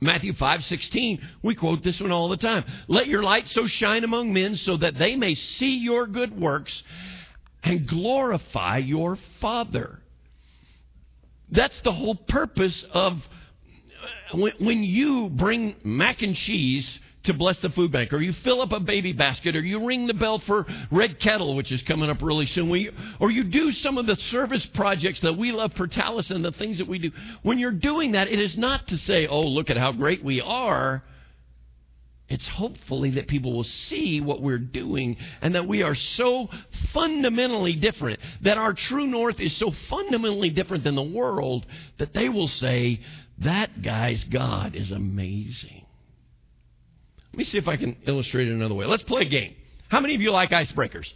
Matthew 0.00 0.32
5 0.32 0.64
16, 0.64 1.20
we 1.42 1.54
quote 1.54 1.82
this 1.82 2.00
one 2.00 2.12
all 2.12 2.28
the 2.28 2.36
time. 2.36 2.64
Let 2.86 3.08
your 3.08 3.22
light 3.22 3.48
so 3.48 3.66
shine 3.66 4.04
among 4.04 4.32
men 4.32 4.56
so 4.56 4.76
that 4.76 4.96
they 4.96 5.16
may 5.16 5.34
see 5.34 5.78
your 5.78 6.06
good 6.06 6.38
works 6.38 6.82
and 7.64 7.86
glorify 7.86 8.78
your 8.78 9.18
Father. 9.40 10.00
That's 11.50 11.80
the 11.80 11.92
whole 11.92 12.14
purpose 12.14 12.84
of 12.92 13.26
uh, 14.32 14.50
when 14.60 14.84
you 14.84 15.30
bring 15.30 15.74
mac 15.82 16.22
and 16.22 16.36
cheese 16.36 17.00
to 17.28 17.34
bless 17.34 17.58
the 17.60 17.70
food 17.70 17.92
bank, 17.92 18.12
or 18.12 18.20
you 18.20 18.32
fill 18.32 18.60
up 18.60 18.72
a 18.72 18.80
baby 18.80 19.12
basket, 19.12 19.54
or 19.54 19.60
you 19.60 19.86
ring 19.86 20.06
the 20.06 20.14
bell 20.14 20.40
for 20.40 20.66
Red 20.90 21.20
Kettle, 21.20 21.54
which 21.54 21.70
is 21.70 21.82
coming 21.82 22.10
up 22.10 22.20
really 22.20 22.46
soon, 22.46 22.68
you, 22.70 22.92
or 23.20 23.30
you 23.30 23.44
do 23.44 23.70
some 23.70 23.96
of 23.96 24.06
the 24.06 24.16
service 24.16 24.66
projects 24.66 25.20
that 25.20 25.38
we 25.38 25.52
love 25.52 25.72
for 25.74 25.86
Taliesin 25.86 26.36
and 26.36 26.44
the 26.44 26.52
things 26.52 26.78
that 26.78 26.88
we 26.88 26.98
do. 26.98 27.12
When 27.42 27.58
you're 27.58 27.70
doing 27.70 28.12
that, 28.12 28.28
it 28.28 28.38
is 28.38 28.58
not 28.58 28.88
to 28.88 28.98
say, 28.98 29.26
oh, 29.26 29.42
look 29.42 29.70
at 29.70 29.76
how 29.76 29.92
great 29.92 30.24
we 30.24 30.40
are. 30.40 31.02
It's 32.28 32.46
hopefully 32.46 33.10
that 33.12 33.26
people 33.26 33.54
will 33.54 33.64
see 33.64 34.20
what 34.20 34.42
we're 34.42 34.58
doing 34.58 35.16
and 35.40 35.54
that 35.54 35.66
we 35.66 35.82
are 35.82 35.94
so 35.94 36.50
fundamentally 36.92 37.74
different, 37.74 38.20
that 38.42 38.58
our 38.58 38.74
true 38.74 39.06
north 39.06 39.40
is 39.40 39.56
so 39.56 39.70
fundamentally 39.70 40.50
different 40.50 40.84
than 40.84 40.94
the 40.94 41.02
world 41.02 41.64
that 41.98 42.12
they 42.12 42.28
will 42.28 42.48
say, 42.48 43.00
that 43.38 43.80
guy's 43.80 44.24
God 44.24 44.74
is 44.74 44.90
amazing. 44.90 45.86
Let 47.38 47.46
me 47.46 47.50
see 47.52 47.58
if 47.58 47.68
I 47.68 47.76
can 47.76 47.96
illustrate 48.04 48.48
it 48.48 48.52
another 48.52 48.74
way. 48.74 48.84
Let's 48.84 49.04
play 49.04 49.22
a 49.22 49.24
game. 49.24 49.54
How 49.86 50.00
many 50.00 50.16
of 50.16 50.20
you 50.20 50.32
like 50.32 50.50
icebreakers? 50.50 51.08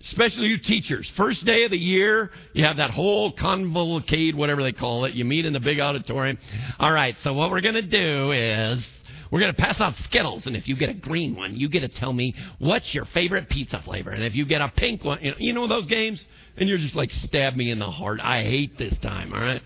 Especially 0.00 0.48
you 0.48 0.58
teachers. 0.58 1.08
First 1.10 1.44
day 1.44 1.62
of 1.62 1.70
the 1.70 1.78
year, 1.78 2.32
you 2.54 2.64
have 2.64 2.78
that 2.78 2.90
whole 2.90 3.32
convolcade, 3.32 4.34
whatever 4.34 4.64
they 4.64 4.72
call 4.72 5.04
it. 5.04 5.14
You 5.14 5.24
meet 5.24 5.44
in 5.44 5.52
the 5.52 5.60
big 5.60 5.78
auditorium. 5.78 6.38
All 6.80 6.90
right, 6.90 7.16
so 7.20 7.34
what 7.34 7.52
we're 7.52 7.60
going 7.60 7.76
to 7.76 7.82
do 7.82 8.32
is 8.32 8.84
we're 9.30 9.38
going 9.38 9.54
to 9.54 9.62
pass 9.62 9.80
out 9.80 9.94
Skittles, 10.06 10.46
and 10.46 10.56
if 10.56 10.66
you 10.66 10.74
get 10.74 10.88
a 10.88 10.94
green 10.94 11.36
one, 11.36 11.54
you 11.54 11.68
get 11.68 11.82
to 11.82 11.88
tell 11.88 12.12
me 12.12 12.34
what's 12.58 12.92
your 12.92 13.04
favorite 13.04 13.48
pizza 13.48 13.80
flavor. 13.82 14.10
And 14.10 14.24
if 14.24 14.34
you 14.34 14.44
get 14.44 14.60
a 14.60 14.70
pink 14.70 15.04
one, 15.04 15.20
you 15.22 15.30
know, 15.30 15.36
you 15.38 15.52
know 15.52 15.68
those 15.68 15.86
games? 15.86 16.26
And 16.56 16.68
you're 16.68 16.78
just 16.78 16.96
like, 16.96 17.12
stab 17.12 17.54
me 17.54 17.70
in 17.70 17.78
the 17.78 17.92
heart. 17.92 18.18
I 18.24 18.42
hate 18.42 18.76
this 18.76 18.98
time, 18.98 19.32
all 19.32 19.40
right? 19.40 19.62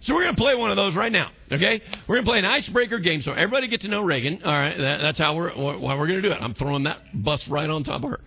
So 0.00 0.14
we're 0.14 0.22
going 0.22 0.36
to 0.36 0.40
play 0.40 0.54
one 0.54 0.70
of 0.70 0.76
those 0.76 0.94
right 0.94 1.10
now, 1.10 1.30
okay? 1.50 1.82
We're 2.06 2.16
going 2.16 2.24
to 2.24 2.30
play 2.30 2.38
an 2.38 2.44
icebreaker 2.44 2.98
game 2.98 3.20
so 3.22 3.32
everybody 3.32 3.66
get 3.66 3.80
to 3.80 3.88
know 3.88 4.02
Reagan. 4.02 4.42
All 4.44 4.52
right, 4.52 4.76
that, 4.76 4.98
that's 4.98 5.18
how 5.18 5.34
we're 5.34 5.50
why 5.50 5.96
we're 5.96 6.06
going 6.06 6.22
to 6.22 6.28
do 6.28 6.32
it. 6.32 6.38
I'm 6.40 6.54
throwing 6.54 6.84
that 6.84 6.98
bus 7.12 7.48
right 7.48 7.68
on 7.68 7.82
top 7.82 8.04
of 8.04 8.10
her. 8.10 8.20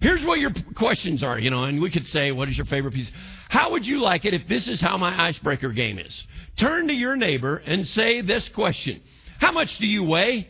Here's 0.00 0.24
what 0.24 0.38
your 0.38 0.52
questions 0.74 1.22
are, 1.22 1.38
you 1.38 1.50
know, 1.50 1.64
and 1.64 1.80
we 1.80 1.90
could 1.90 2.06
say, 2.06 2.30
what 2.30 2.48
is 2.48 2.56
your 2.56 2.66
favorite 2.66 2.94
piece? 2.94 3.10
How 3.48 3.72
would 3.72 3.86
you 3.86 3.98
like 3.98 4.24
it 4.24 4.34
if 4.34 4.46
this 4.46 4.68
is 4.68 4.80
how 4.80 4.96
my 4.96 5.28
icebreaker 5.28 5.70
game 5.72 5.98
is? 5.98 6.24
Turn 6.56 6.88
to 6.88 6.94
your 6.94 7.16
neighbor 7.16 7.62
and 7.64 7.86
say 7.86 8.20
this 8.20 8.48
question. 8.50 9.00
How 9.38 9.52
much 9.52 9.78
do 9.78 9.86
you 9.86 10.04
weigh? 10.04 10.48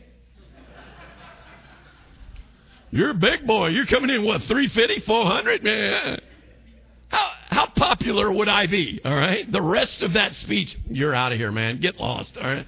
You're 2.91 3.11
a 3.11 3.15
big 3.15 3.47
boy. 3.47 3.69
You're 3.69 3.87
coming 3.87 4.11
in, 4.11 4.25
what, 4.25 4.43
350, 4.45 5.01
400? 5.01 5.63
Man. 5.63 6.21
How, 7.09 7.31
how 7.49 7.67
popular 7.67 8.31
would 8.31 8.49
I 8.49 8.67
be? 8.67 9.01
All 9.05 9.15
right. 9.15 9.51
The 9.51 9.63
rest 9.63 10.03
of 10.03 10.15
that 10.15 10.35
speech, 10.35 10.77
you're 10.87 11.15
out 11.15 11.33
of 11.33 11.39
here, 11.39 11.53
man. 11.53 11.81
Get 11.81 11.99
lost. 11.99 12.37
All 12.37 12.47
right. 12.47 12.67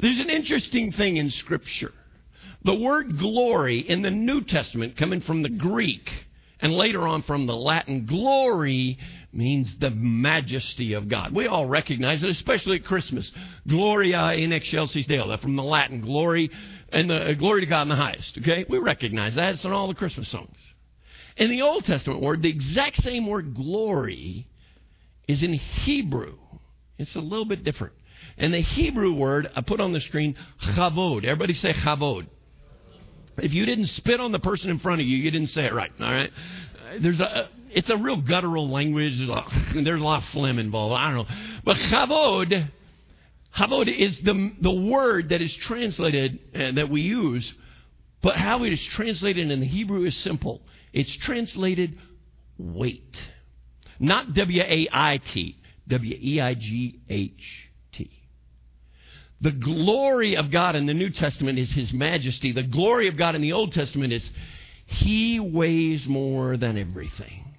There's 0.00 0.18
an 0.18 0.30
interesting 0.30 0.92
thing 0.92 1.16
in 1.16 1.30
Scripture. 1.30 1.92
The 2.64 2.74
word 2.74 3.18
glory 3.18 3.78
in 3.78 4.02
the 4.02 4.10
New 4.10 4.42
Testament, 4.42 4.96
coming 4.96 5.20
from 5.20 5.42
the 5.42 5.50
Greek 5.50 6.10
and 6.60 6.72
later 6.72 7.06
on 7.06 7.22
from 7.22 7.46
the 7.46 7.54
Latin, 7.54 8.06
glory 8.06 8.98
means 9.32 9.76
the 9.78 9.90
majesty 9.90 10.94
of 10.94 11.08
God. 11.08 11.34
We 11.34 11.46
all 11.46 11.66
recognize 11.66 12.22
it, 12.22 12.30
especially 12.30 12.76
at 12.76 12.84
Christmas. 12.84 13.30
Gloria 13.68 14.32
in 14.32 14.52
excelsis 14.52 15.06
Deo. 15.06 15.36
From 15.36 15.56
the 15.56 15.62
Latin, 15.62 16.00
glory 16.00 16.50
and 16.90 17.10
the 17.10 17.30
uh, 17.30 17.34
glory 17.34 17.60
to 17.60 17.66
God 17.66 17.82
in 17.82 17.88
the 17.88 17.96
highest. 17.96 18.38
Okay, 18.38 18.64
we 18.68 18.78
recognize 18.78 19.34
that. 19.34 19.54
It's 19.54 19.64
in 19.64 19.72
all 19.72 19.88
the 19.88 19.94
Christmas 19.94 20.28
songs. 20.28 20.56
In 21.36 21.50
the 21.50 21.62
Old 21.62 21.84
Testament 21.84 22.20
word, 22.20 22.42
the 22.42 22.48
exact 22.48 23.02
same 23.02 23.26
word 23.26 23.54
glory 23.54 24.46
is 25.26 25.42
in 25.42 25.52
Hebrew. 25.54 26.36
It's 26.98 27.16
a 27.16 27.20
little 27.20 27.44
bit 27.44 27.64
different. 27.64 27.94
And 28.38 28.52
the 28.52 28.60
Hebrew 28.60 29.12
word 29.12 29.50
I 29.54 29.60
put 29.60 29.80
on 29.80 29.92
the 29.92 30.00
screen, 30.00 30.36
chavod. 30.62 31.24
Everybody 31.24 31.54
say 31.54 31.72
chavod. 31.72 32.26
If 33.38 33.52
you 33.52 33.66
didn't 33.66 33.86
spit 33.86 34.20
on 34.20 34.30
the 34.30 34.38
person 34.38 34.70
in 34.70 34.78
front 34.78 35.00
of 35.00 35.06
you, 35.06 35.16
you 35.16 35.30
didn't 35.30 35.48
say 35.48 35.64
it 35.64 35.72
right. 35.72 35.90
All 36.00 36.10
right. 36.10 36.30
There's 37.00 37.20
a. 37.20 37.48
It's 37.70 37.90
a 37.90 37.96
real 37.96 38.18
guttural 38.18 38.68
language. 38.68 39.18
There's 39.18 39.28
a, 39.28 39.32
lot, 39.32 39.52
there's 39.74 40.00
a 40.00 40.04
lot 40.04 40.22
of 40.22 40.28
phlegm 40.28 40.60
involved. 40.60 40.94
I 40.94 41.08
don't 41.08 41.28
know. 41.28 41.34
But 41.64 41.76
chavod, 41.78 42.70
chavod 43.56 43.88
is 43.88 44.20
the 44.20 44.52
the 44.60 44.70
word 44.70 45.30
that 45.30 45.42
is 45.42 45.52
translated 45.56 46.38
and 46.52 46.78
that 46.78 46.88
we 46.88 47.00
use. 47.00 47.52
But 48.24 48.36
how 48.36 48.64
it 48.64 48.72
is 48.72 48.82
translated 48.82 49.50
in 49.50 49.60
the 49.60 49.66
Hebrew 49.66 50.06
is 50.06 50.16
simple. 50.16 50.62
It's 50.94 51.14
translated 51.14 51.98
weight, 52.56 53.22
not 54.00 54.32
W 54.32 54.62
A 54.62 54.88
I 54.90 55.18
T, 55.18 55.58
W 55.88 56.18
E 56.18 56.40
I 56.40 56.54
G 56.54 57.00
H 57.10 57.68
T. 57.92 58.10
The 59.42 59.52
glory 59.52 60.38
of 60.38 60.50
God 60.50 60.74
in 60.74 60.86
the 60.86 60.94
New 60.94 61.10
Testament 61.10 61.58
is 61.58 61.74
His 61.74 61.92
majesty. 61.92 62.50
The 62.52 62.62
glory 62.62 63.08
of 63.08 63.18
God 63.18 63.34
in 63.34 63.42
the 63.42 63.52
Old 63.52 63.72
Testament 63.72 64.10
is 64.14 64.30
He 64.86 65.38
weighs 65.38 66.06
more 66.06 66.56
than 66.56 66.78
everything. 66.78 67.54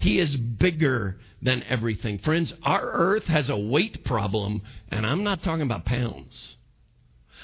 He 0.00 0.18
is 0.18 0.34
bigger 0.34 1.20
than 1.42 1.62
everything. 1.68 2.18
Friends, 2.18 2.52
our 2.64 2.90
earth 2.90 3.26
has 3.26 3.48
a 3.48 3.56
weight 3.56 4.02
problem, 4.02 4.62
and 4.88 5.06
I'm 5.06 5.22
not 5.22 5.44
talking 5.44 5.62
about 5.62 5.84
pounds. 5.84 6.56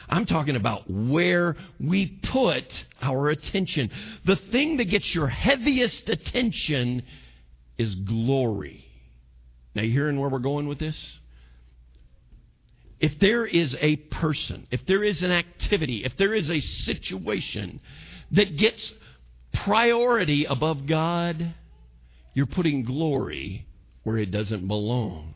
I'm 0.08 0.26
talking 0.26 0.56
about 0.56 0.88
where 0.88 1.56
we 1.80 2.06
put 2.06 2.84
our 3.02 3.28
attention. 3.28 3.90
The 4.24 4.36
thing 4.36 4.76
that 4.76 4.84
gets 4.84 5.14
your 5.14 5.26
heaviest 5.28 6.08
attention 6.08 7.02
is 7.78 7.94
glory. 7.94 8.86
Now, 9.74 9.82
you 9.82 9.92
hearing 9.92 10.18
where 10.18 10.30
we're 10.30 10.38
going 10.38 10.68
with 10.68 10.78
this? 10.78 11.18
If 12.98 13.18
there 13.18 13.44
is 13.44 13.76
a 13.80 13.96
person, 13.96 14.66
if 14.70 14.86
there 14.86 15.04
is 15.04 15.22
an 15.22 15.30
activity, 15.30 16.04
if 16.04 16.16
there 16.16 16.34
is 16.34 16.50
a 16.50 16.60
situation 16.60 17.80
that 18.30 18.56
gets 18.56 18.92
priority 19.52 20.46
above 20.46 20.86
God, 20.86 21.54
you're 22.32 22.46
putting 22.46 22.84
glory 22.84 23.66
where 24.04 24.16
it 24.16 24.30
doesn't 24.30 24.66
belong. 24.66 25.34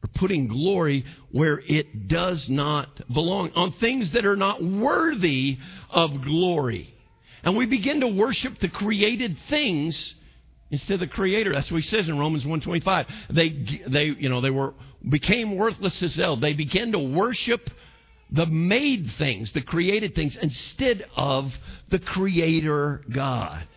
putting 0.15 0.47
glory 0.47 1.05
where 1.31 1.61
it 1.67 2.07
does 2.07 2.49
not 2.49 3.01
belong, 3.11 3.51
on 3.55 3.71
things 3.73 4.11
that 4.11 4.25
are 4.25 4.35
not 4.35 4.63
worthy 4.63 5.57
of 5.89 6.21
glory. 6.21 6.93
And 7.43 7.55
we 7.55 7.65
begin 7.65 8.01
to 8.01 8.07
worship 8.07 8.59
the 8.59 8.69
created 8.69 9.37
things 9.49 10.15
instead 10.69 10.95
of 10.95 10.99
the 11.01 11.07
creator. 11.07 11.53
That's 11.53 11.71
what 11.71 11.81
he 11.81 11.87
says 11.87 12.07
in 12.07 12.17
romans 12.17 12.45
1.25 12.45 13.07
they, 13.29 13.49
they 13.87 14.05
you 14.05 14.29
know 14.29 14.41
they 14.41 14.49
were 14.49 14.73
became 15.07 15.57
worthless 15.57 16.01
as 16.03 16.15
hell. 16.15 16.37
They 16.37 16.53
began 16.53 16.91
to 16.91 16.99
worship 16.99 17.69
the 18.31 18.45
made 18.45 19.11
things 19.17 19.51
the 19.51 19.61
created 19.61 20.15
things 20.15 20.37
instead 20.37 21.05
of 21.15 21.53
the 21.89 21.99
creator 21.99 23.03
god. 23.11 23.67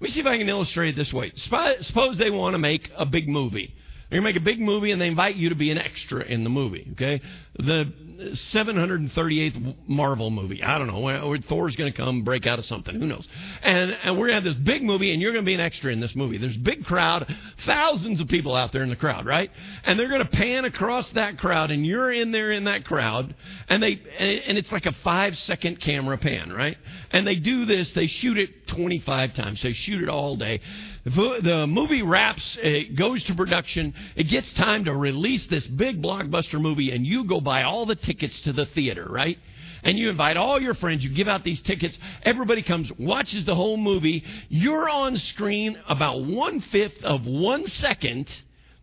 Let 0.00 0.02
me 0.02 0.10
see 0.10 0.20
if 0.20 0.26
i 0.26 0.38
can 0.38 0.48
illustrate 0.48 0.90
it 0.90 0.96
this 0.96 1.12
way. 1.12 1.32
Suppose 1.36 2.18
they 2.18 2.30
want 2.30 2.54
to 2.54 2.58
make 2.58 2.90
a 2.96 3.06
big 3.06 3.28
movie 3.28 3.74
they're 4.10 4.20
going 4.20 4.32
to 4.32 4.40
make 4.40 4.42
a 4.42 4.44
big 4.44 4.60
movie 4.60 4.90
and 4.90 5.00
they 5.00 5.08
invite 5.08 5.36
you 5.36 5.50
to 5.50 5.54
be 5.54 5.70
an 5.70 5.76
extra 5.76 6.22
in 6.22 6.42
the 6.42 6.48
movie, 6.48 6.88
okay? 6.92 7.20
The 7.58 7.92
738th 8.32 9.76
Marvel 9.86 10.30
movie. 10.30 10.62
I 10.62 10.78
don't 10.78 10.86
know. 10.86 11.36
Thor's 11.46 11.76
going 11.76 11.92
to 11.92 11.96
come 11.96 12.22
break 12.22 12.46
out 12.46 12.58
of 12.58 12.64
something. 12.64 12.94
Who 12.94 13.06
knows? 13.06 13.28
And, 13.62 13.96
and 14.02 14.16
we're 14.16 14.28
going 14.28 14.42
to 14.42 14.48
have 14.48 14.56
this 14.56 14.64
big 14.64 14.82
movie 14.82 15.12
and 15.12 15.20
you're 15.20 15.32
going 15.32 15.44
to 15.44 15.46
be 15.46 15.54
an 15.54 15.60
extra 15.60 15.92
in 15.92 16.00
this 16.00 16.16
movie. 16.16 16.38
There's 16.38 16.56
a 16.56 16.60
big 16.60 16.86
crowd, 16.86 17.32
thousands 17.66 18.22
of 18.22 18.28
people 18.28 18.54
out 18.54 18.72
there 18.72 18.82
in 18.82 18.88
the 18.88 18.96
crowd, 18.96 19.26
right? 19.26 19.50
And 19.84 19.98
they're 19.98 20.08
going 20.08 20.22
to 20.22 20.30
pan 20.30 20.64
across 20.64 21.10
that 21.10 21.38
crowd 21.38 21.70
and 21.70 21.84
you're 21.84 22.10
in 22.10 22.32
there 22.32 22.50
in 22.50 22.64
that 22.64 22.86
crowd 22.86 23.34
and 23.68 23.82
they, 23.82 24.00
and 24.18 24.56
it's 24.56 24.72
like 24.72 24.86
a 24.86 24.92
five 24.92 25.36
second 25.36 25.80
camera 25.80 26.16
pan, 26.16 26.50
right? 26.50 26.78
And 27.10 27.26
they 27.26 27.36
do 27.36 27.66
this, 27.66 27.92
they 27.92 28.06
shoot 28.06 28.38
it 28.38 28.57
25 28.68 29.34
times. 29.34 29.62
They 29.62 29.72
shoot 29.72 30.02
it 30.02 30.08
all 30.08 30.36
day. 30.36 30.60
The 31.04 31.66
movie 31.68 32.02
wraps, 32.02 32.56
it 32.62 32.94
goes 32.94 33.24
to 33.24 33.34
production 33.34 33.94
it 34.16 34.24
gets 34.24 34.52
time 34.54 34.84
to 34.84 34.94
release 34.94 35.46
this 35.46 35.66
big 35.66 36.02
blockbuster 36.02 36.60
movie, 36.60 36.92
and 36.92 37.06
you 37.06 37.24
go 37.24 37.40
buy 37.40 37.62
all 37.62 37.86
the 37.86 37.96
tickets 37.96 38.40
to 38.42 38.52
the 38.52 38.66
theater, 38.66 39.06
right? 39.08 39.38
And 39.82 39.98
you 39.98 40.10
invite 40.10 40.36
all 40.36 40.60
your 40.60 40.74
friends, 40.74 41.04
you 41.04 41.10
give 41.10 41.28
out 41.28 41.44
these 41.44 41.62
tickets, 41.62 41.96
everybody 42.22 42.62
comes, 42.62 42.90
watches 42.98 43.44
the 43.44 43.54
whole 43.54 43.76
movie. 43.76 44.24
You're 44.48 44.88
on 44.88 45.18
screen 45.18 45.78
about 45.88 46.24
one 46.24 46.60
fifth 46.60 47.04
of 47.04 47.26
one 47.26 47.66
second 47.68 48.28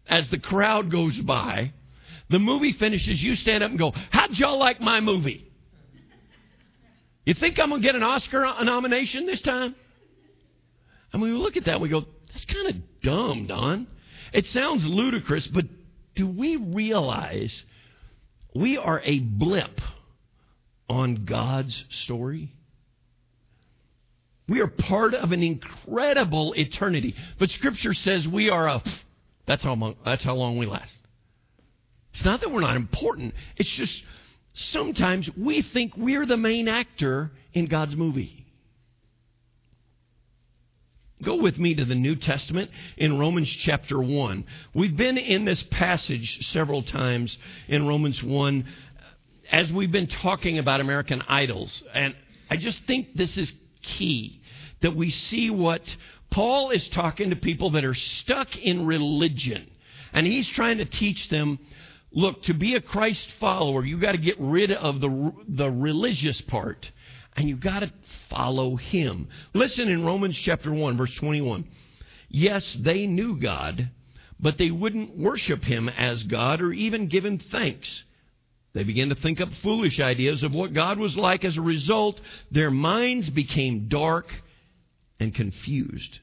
as 0.08 0.30
the 0.30 0.40
crowd 0.40 0.90
goes 0.90 1.18
by. 1.20 1.74
The 2.30 2.40
movie 2.40 2.74
finishes, 2.74 3.22
you 3.22 3.36
stand 3.36 3.64
up 3.64 3.70
and 3.70 3.80
go, 3.80 3.92
How'd 4.12 4.38
y'all 4.38 4.58
like 4.58 4.80
my 4.80 5.02
movie? 5.02 5.52
You 7.26 7.34
think 7.34 7.60
I'm 7.60 7.70
going 7.70 7.82
to 7.82 7.86
get 7.86 7.96
an 7.96 8.04
Oscar 8.04 8.46
nomination 8.64 9.26
this 9.26 9.42
time? 9.42 9.76
And 11.12 11.22
we 11.22 11.30
look 11.32 11.58
at 11.58 11.66
that 11.66 11.74
and 11.74 11.82
we 11.82 11.90
go, 11.90 12.06
That's 12.32 12.46
kind 12.46 12.68
of 12.68 12.76
dumb, 13.02 13.48
Don. 13.48 13.88
It 14.32 14.46
sounds 14.48 14.86
ludicrous, 14.86 15.48
but 15.48 15.66
do 16.16 16.28
we 16.28 16.56
realize 16.56 17.64
we 18.54 18.78
are 18.78 19.02
a 19.04 19.20
blip 19.20 19.82
on 20.88 21.26
God's 21.26 21.86
story? 21.90 22.52
We 24.48 24.62
are 24.62 24.68
part 24.68 25.16
of 25.16 25.32
an 25.32 25.42
incredible 25.42 26.54
eternity. 26.54 27.16
But 27.40 27.50
Scripture 27.50 27.94
says 27.94 28.28
we 28.28 28.50
are 28.50 28.68
a. 28.68 28.84
That's 29.48 29.64
how, 29.64 29.74
long, 29.74 29.96
that's 30.06 30.24
how 30.24 30.36
long 30.36 30.58
we 30.58 30.66
last. 30.68 31.02
It's 32.14 32.24
not 32.24 32.42
that 32.42 32.52
we're 32.52 32.62
not 32.62 32.76
important, 32.76 33.34
it's 33.58 33.70
just 33.70 34.02
sometimes 34.56 35.30
we 35.38 35.62
think 35.62 35.96
we're 35.96 36.26
the 36.26 36.38
main 36.38 36.68
actor 36.68 37.32
in 37.54 37.68
God's 37.68 37.96
movie. 37.96 38.46
Go 41.22 41.36
with 41.36 41.58
me 41.58 41.76
to 41.76 41.86
the 41.86 41.96
New 41.96 42.16
Testament 42.16 42.72
in 42.98 43.20
Romans 43.20 43.50
chapter 43.50 44.02
1. 44.02 44.46
We've 44.74 44.96
been 44.96 45.18
in 45.18 45.46
this 45.46 45.64
passage 45.64 46.50
several 46.52 46.84
times 46.84 47.38
in 47.68 47.88
Romans 47.88 48.22
1 48.22 48.66
uh, 48.66 49.02
as 49.52 49.72
we've 49.72 49.92
been 49.92 50.08
talking 50.08 50.58
about 50.58 50.82
American 50.82 51.22
idols. 51.28 51.84
And 51.94 52.16
I 52.50 52.58
just 52.58 52.84
think 52.86 53.16
this 53.16 53.38
is 53.38 53.54
key 53.82 54.42
that 54.82 54.96
we 54.96 55.10
see 55.10 55.50
what 55.50 55.82
Paul 56.30 56.72
is 56.72 56.88
talking 56.90 57.30
to 57.30 57.36
people 57.36 57.72
that 57.72 57.86
are 57.86 57.94
stuck 57.94 58.58
in 58.58 58.86
religion. 58.86 59.70
And 60.12 60.28
he's 60.28 60.48
trying 60.48 60.80
to 60.80 60.86
teach 60.86 61.30
them 61.30 61.60
look, 62.16 62.42
to 62.44 62.54
be 62.56 62.74
a 62.74 62.82
Christ 62.82 63.28
follower, 63.40 63.86
you 63.86 64.00
got 64.00 64.14
to 64.14 64.18
get 64.18 64.38
rid 64.40 64.72
of 64.72 65.00
the, 65.02 65.34
the 65.48 65.70
religious 65.70 66.42
part 66.42 66.90
and 67.36 67.48
you 67.48 67.58
got 67.58 67.82
to 67.82 67.92
follow 68.30 68.78
him. 68.78 69.28
Listen 69.54 69.90
in 69.90 70.06
Romans 70.06 70.38
chapter 70.38 70.74
1 70.74 70.98
verse 70.98 71.16
21. 71.18 71.66
Yes, 72.30 72.76
they 72.82 73.06
knew 73.06 73.40
God, 73.40 73.90
but 74.40 74.58
they 74.58 74.72
wouldn't 74.72 75.18
worship 75.18 75.64
him 75.64 75.90
as 75.90 76.24
God 76.24 76.62
or 76.62 76.74
even 76.74 77.08
give 77.08 77.24
him 77.24 77.38
thanks. 77.38 78.04
They 78.74 78.84
began 78.84 79.10
to 79.10 79.16
think 79.16 79.40
up 79.40 79.50
foolish 79.62 80.00
ideas 80.00 80.44
of 80.44 80.54
what 80.54 80.74
God 80.74 80.98
was 80.98 81.16
like. 81.16 81.46
As 81.46 81.58
a 81.58 81.62
result, 81.62 82.20
their 82.52 82.72
minds 82.72 83.30
became 83.30 83.88
dark 83.88 84.28
and 85.20 85.34
confused. 85.34 86.20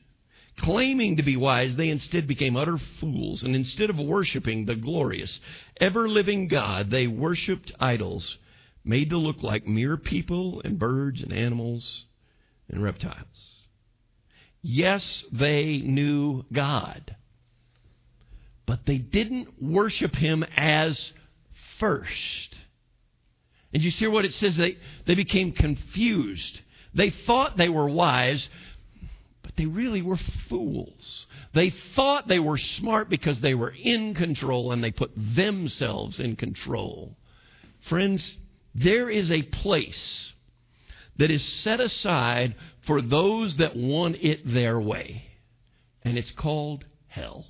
Claiming 0.58 1.16
to 1.16 1.22
be 1.22 1.36
wise, 1.36 1.76
they 1.76 1.88
instead 1.88 2.26
became 2.26 2.56
utter 2.56 2.78
fools, 3.00 3.42
and 3.42 3.56
instead 3.56 3.90
of 3.90 3.98
worshiping 3.98 4.66
the 4.66 4.76
glorious, 4.76 5.40
ever 5.80 6.08
living 6.08 6.46
God, 6.46 6.90
they 6.90 7.06
worshiped 7.06 7.72
idols 7.80 8.38
made 8.84 9.10
to 9.10 9.16
look 9.16 9.42
like 9.42 9.66
mere 9.66 9.96
people 9.96 10.60
and 10.64 10.78
birds 10.78 11.22
and 11.22 11.32
animals 11.32 12.04
and 12.68 12.82
reptiles. 12.82 13.62
Yes, 14.60 15.24
they 15.32 15.78
knew 15.78 16.44
God, 16.52 17.16
but 18.66 18.86
they 18.86 18.98
didn't 18.98 19.60
worship 19.60 20.14
Him 20.14 20.44
as 20.56 21.12
first. 21.78 22.56
And 23.72 23.82
you 23.82 23.90
see 23.90 24.06
what 24.06 24.24
it 24.24 24.34
says? 24.34 24.56
They, 24.56 24.76
they 25.06 25.14
became 25.14 25.52
confused. 25.52 26.60
They 26.94 27.10
thought 27.10 27.56
they 27.56 27.68
were 27.68 27.88
wise, 27.88 28.48
they 29.56 29.66
really 29.66 30.02
were 30.02 30.18
fools. 30.48 31.26
They 31.52 31.70
thought 31.94 32.28
they 32.28 32.38
were 32.38 32.58
smart 32.58 33.08
because 33.08 33.40
they 33.40 33.54
were 33.54 33.74
in 33.82 34.14
control 34.14 34.72
and 34.72 34.82
they 34.82 34.90
put 34.90 35.12
themselves 35.14 36.20
in 36.20 36.36
control. 36.36 37.16
Friends, 37.88 38.36
there 38.74 39.10
is 39.10 39.30
a 39.30 39.42
place 39.42 40.32
that 41.16 41.30
is 41.30 41.44
set 41.44 41.80
aside 41.80 42.54
for 42.86 43.02
those 43.02 43.58
that 43.58 43.76
want 43.76 44.16
it 44.16 44.40
their 44.46 44.80
way, 44.80 45.26
and 46.02 46.16
it's 46.16 46.30
called 46.30 46.84
hell. 47.06 47.44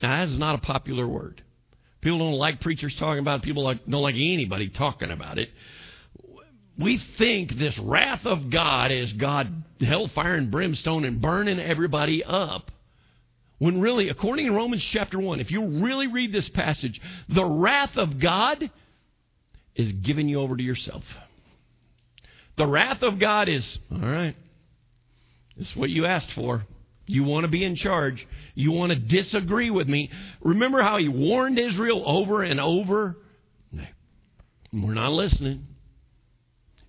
Now, 0.00 0.18
that 0.18 0.30
is 0.30 0.38
not 0.38 0.54
a 0.54 0.58
popular 0.58 1.06
word. 1.08 1.42
People 2.00 2.18
don't 2.18 2.34
like 2.34 2.60
preachers 2.60 2.94
talking 2.96 3.20
about 3.20 3.40
it. 3.40 3.44
People 3.44 3.64
don't 3.64 4.02
like 4.02 4.14
anybody 4.14 4.68
talking 4.68 5.10
about 5.10 5.38
it. 5.38 5.50
We 6.78 6.98
think 6.98 7.52
this 7.52 7.78
wrath 7.78 8.26
of 8.26 8.50
God 8.50 8.90
is 8.90 9.12
God 9.12 9.64
hellfire 9.80 10.34
and 10.34 10.50
brimstone 10.50 11.04
and 11.04 11.20
burning 11.20 11.60
everybody 11.60 12.24
up. 12.24 12.70
When 13.58 13.80
really, 13.80 14.08
according 14.08 14.46
to 14.46 14.52
Romans 14.52 14.82
chapter 14.82 15.18
1, 15.18 15.40
if 15.40 15.50
you 15.50 15.64
really 15.64 16.08
read 16.08 16.32
this 16.32 16.48
passage, 16.48 17.00
the 17.28 17.44
wrath 17.44 17.96
of 17.96 18.18
God 18.18 18.70
is 19.76 19.92
giving 19.92 20.28
you 20.28 20.40
over 20.40 20.56
to 20.56 20.62
yourself. 20.62 21.04
The 22.56 22.66
wrath 22.66 23.02
of 23.02 23.18
God 23.18 23.48
is, 23.48 23.78
all 23.92 23.98
right, 23.98 24.34
this 25.56 25.70
is 25.70 25.76
what 25.76 25.90
you 25.90 26.06
asked 26.06 26.32
for. 26.32 26.64
You 27.06 27.24
want 27.24 27.44
to 27.44 27.48
be 27.48 27.64
in 27.64 27.76
charge. 27.76 28.26
You 28.54 28.72
want 28.72 28.90
to 28.90 28.98
disagree 28.98 29.70
with 29.70 29.88
me. 29.88 30.10
Remember 30.40 30.82
how 30.82 30.96
he 30.96 31.08
warned 31.08 31.58
Israel 31.58 32.02
over 32.04 32.42
and 32.42 32.60
over? 32.60 33.16
We're 34.72 34.94
not 34.94 35.12
listening. 35.12 35.66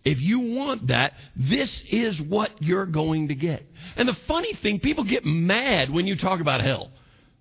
If 0.06 0.22
you 0.22 0.40
want 0.40 0.88
that, 0.88 1.14
this 1.36 1.84
is 1.90 2.22
what 2.22 2.52
you're 2.62 2.86
going 2.86 3.30
to 3.30 3.36
get. 3.36 3.66
And 3.98 4.08
the 4.08 4.14
funny 4.14 4.54
thing, 4.54 4.80
people 4.80 5.04
get 5.04 5.26
mad 5.26 5.90
when 5.90 6.06
you 6.06 6.16
talk 6.16 6.40
about 6.40 6.62
hell. 6.62 6.92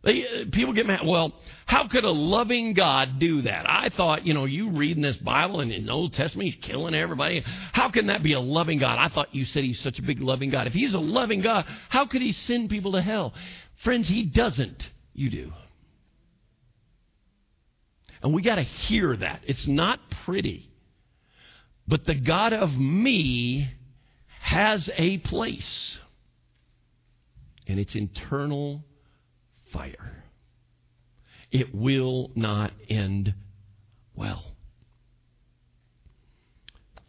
They, 0.02 0.26
uh, 0.26 0.44
people 0.50 0.72
get 0.72 0.86
mad. 0.86 1.06
Well, 1.06 1.32
how 1.66 1.88
could 1.88 2.04
a 2.04 2.10
loving 2.10 2.72
God 2.72 3.18
do 3.18 3.42
that? 3.42 3.68
I 3.68 3.90
thought, 3.90 4.26
you 4.26 4.32
know, 4.32 4.46
you 4.46 4.70
reading 4.70 5.02
this 5.02 5.16
Bible 5.18 5.60
and 5.60 5.72
in 5.72 5.86
the 5.86 5.92
Old 5.92 6.14
Testament, 6.14 6.46
he's 6.46 6.62
killing 6.62 6.94
everybody. 6.94 7.42
How 7.72 7.90
can 7.90 8.06
that 8.06 8.22
be 8.22 8.32
a 8.32 8.40
loving 8.40 8.78
God? 8.78 8.98
I 8.98 9.08
thought 9.08 9.34
you 9.34 9.44
said 9.44 9.64
he's 9.64 9.80
such 9.80 9.98
a 9.98 10.02
big 10.02 10.20
loving 10.20 10.50
God. 10.50 10.66
If 10.66 10.72
he's 10.72 10.94
a 10.94 10.98
loving 10.98 11.42
God, 11.42 11.66
how 11.88 12.06
could 12.06 12.22
he 12.22 12.32
send 12.32 12.70
people 12.70 12.92
to 12.92 13.02
hell? 13.02 13.34
Friends, 13.82 14.08
he 14.08 14.24
doesn't. 14.24 14.90
You 15.14 15.30
do. 15.30 15.52
And 18.22 18.32
we 18.32 18.42
got 18.42 18.56
to 18.56 18.62
hear 18.62 19.16
that. 19.16 19.42
It's 19.46 19.66
not 19.66 20.00
pretty. 20.24 20.70
But 21.86 22.06
the 22.06 22.14
God 22.14 22.52
of 22.52 22.74
me 22.76 23.70
has 24.40 24.90
a 24.96 25.18
place, 25.18 25.98
and 27.66 27.78
it's 27.78 27.94
internal 27.94 28.84
fire. 29.72 30.24
It 31.50 31.74
will 31.74 32.30
not 32.34 32.72
end 32.88 33.34
well. 34.14 34.44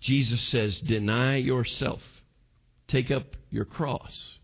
Jesus 0.01 0.41
says, 0.41 0.79
Deny 0.81 1.37
yourself, 1.37 2.01
take 2.87 3.09
up 3.09 3.35
your 3.49 3.65
cross, 3.65 4.39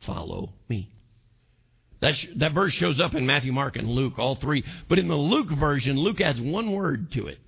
follow 0.00 0.52
me. 0.68 0.90
That, 2.00 2.16
sh- 2.16 2.28
that 2.36 2.52
verse 2.52 2.72
shows 2.72 3.00
up 3.00 3.14
in 3.14 3.24
Matthew, 3.24 3.52
Mark, 3.52 3.76
and 3.76 3.88
Luke, 3.88 4.18
all 4.18 4.34
three. 4.36 4.64
But 4.88 4.98
in 4.98 5.08
the 5.08 5.16
Luke 5.16 5.50
version, 5.50 5.96
Luke 5.96 6.20
adds 6.20 6.40
one 6.40 6.72
word 6.72 7.12
to 7.12 7.26
it 7.26 7.40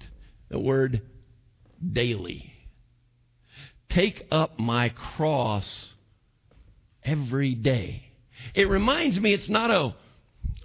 the 0.48 0.58
word 0.58 1.02
daily. 1.92 2.52
Take 3.88 4.26
up 4.30 4.58
my 4.58 4.90
cross 4.90 5.94
every 7.02 7.54
day. 7.54 8.04
It 8.54 8.68
reminds 8.68 9.18
me 9.18 9.32
it's 9.32 9.48
not 9.48 9.70
a 9.70 9.94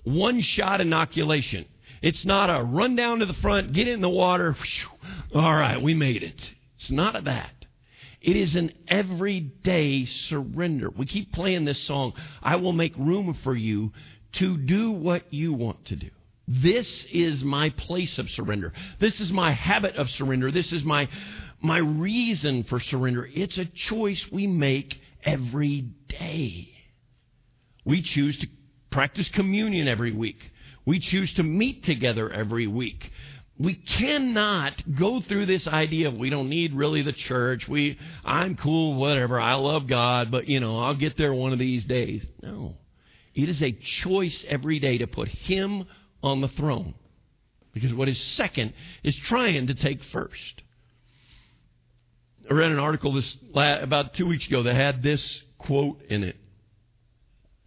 one 0.03 0.41
shot 0.41 0.81
inoculation. 0.81 1.65
It's 2.01 2.25
not 2.25 2.49
a 2.49 2.63
run 2.63 2.95
down 2.95 3.19
to 3.19 3.25
the 3.25 3.33
front, 3.33 3.71
get 3.71 3.87
in 3.87 4.01
the 4.01 4.09
water, 4.09 4.53
whew, 4.53 5.41
all 5.41 5.55
right, 5.55 5.81
we 5.81 5.93
made 5.93 6.21
it. 6.21 6.53
It's 6.77 6.91
not 6.91 7.15
a 7.15 7.21
that. 7.21 7.65
It 8.21 8.35
is 8.35 8.55
an 8.55 8.73
everyday 8.87 10.05
surrender. 10.05 10.89
We 10.89 11.05
keep 11.05 11.31
playing 11.31 11.65
this 11.65 11.79
song, 11.79 12.13
I 12.41 12.57
will 12.57 12.73
make 12.73 12.95
room 12.97 13.37
for 13.43 13.55
you 13.55 13.93
to 14.33 14.57
do 14.57 14.91
what 14.91 15.33
you 15.33 15.53
want 15.53 15.85
to 15.85 15.95
do. 15.95 16.09
This 16.47 17.05
is 17.05 17.43
my 17.43 17.69
place 17.69 18.17
of 18.17 18.29
surrender. 18.29 18.73
This 18.99 19.21
is 19.21 19.31
my 19.31 19.51
habit 19.51 19.95
of 19.95 20.09
surrender. 20.09 20.51
This 20.51 20.73
is 20.73 20.83
my, 20.83 21.07
my 21.61 21.77
reason 21.77 22.63
for 22.65 22.79
surrender. 22.79 23.27
It's 23.33 23.57
a 23.57 23.65
choice 23.65 24.29
we 24.31 24.47
make 24.47 24.99
every 25.23 25.81
day. 26.09 26.69
We 27.85 28.01
choose 28.01 28.37
to 28.39 28.47
practice 28.89 29.29
communion 29.29 29.87
every 29.87 30.11
week. 30.11 30.51
We 30.85 30.99
choose 30.99 31.33
to 31.35 31.43
meet 31.43 31.83
together 31.83 32.29
every 32.29 32.67
week. 32.67 33.11
We 33.57 33.75
cannot 33.75 34.83
go 34.95 35.21
through 35.21 35.45
this 35.45 35.67
idea 35.67 36.09
of 36.09 36.15
we 36.15 36.29
don't 36.29 36.49
need 36.49 36.73
really 36.73 37.03
the 37.03 37.13
church. 37.13 37.67
We 37.69 37.97
I'm 38.25 38.55
cool, 38.57 38.95
whatever. 38.95 39.39
I 39.39 39.53
love 39.53 39.87
God, 39.87 40.31
but 40.31 40.47
you 40.47 40.59
know, 40.59 40.79
I'll 40.79 40.95
get 40.95 41.17
there 41.17 41.33
one 41.33 41.53
of 41.53 41.59
these 41.59 41.85
days. 41.85 42.25
No. 42.41 42.75
It 43.35 43.49
is 43.49 43.61
a 43.61 43.71
choice 43.71 44.43
every 44.47 44.79
day 44.79 44.97
to 44.97 45.07
put 45.07 45.27
him 45.27 45.85
on 46.23 46.41
the 46.41 46.47
throne. 46.47 46.95
Because 47.73 47.93
what 47.93 48.07
is 48.07 48.19
second 48.19 48.73
is 49.03 49.15
trying 49.15 49.67
to 49.67 49.75
take 49.75 50.01
first. 50.05 50.63
I 52.49 52.53
read 52.53 52.71
an 52.71 52.79
article 52.79 53.13
this 53.13 53.37
about 53.53 54.13
two 54.13 54.27
weeks 54.27 54.47
ago 54.47 54.63
that 54.63 54.75
had 54.75 55.03
this 55.03 55.43
quote 55.57 56.01
in 56.09 56.23
it. 56.23 56.35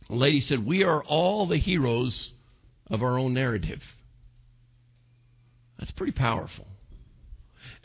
A 0.08 0.14
lady 0.14 0.40
said, 0.40 0.64
We 0.64 0.84
are 0.84 1.02
all 1.02 1.46
the 1.46 1.56
heroes 1.56 2.32
of 2.90 3.02
our 3.02 3.18
own 3.18 3.34
narrative. 3.34 3.82
That's 5.78 5.90
pretty 5.90 6.12
powerful. 6.12 6.66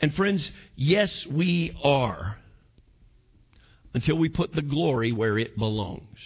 And 0.00 0.14
friends, 0.14 0.50
yes, 0.76 1.26
we 1.26 1.76
are. 1.82 2.38
Until 3.94 4.16
we 4.16 4.28
put 4.28 4.54
the 4.54 4.62
glory 4.62 5.12
where 5.12 5.38
it 5.38 5.58
belongs. 5.58 6.18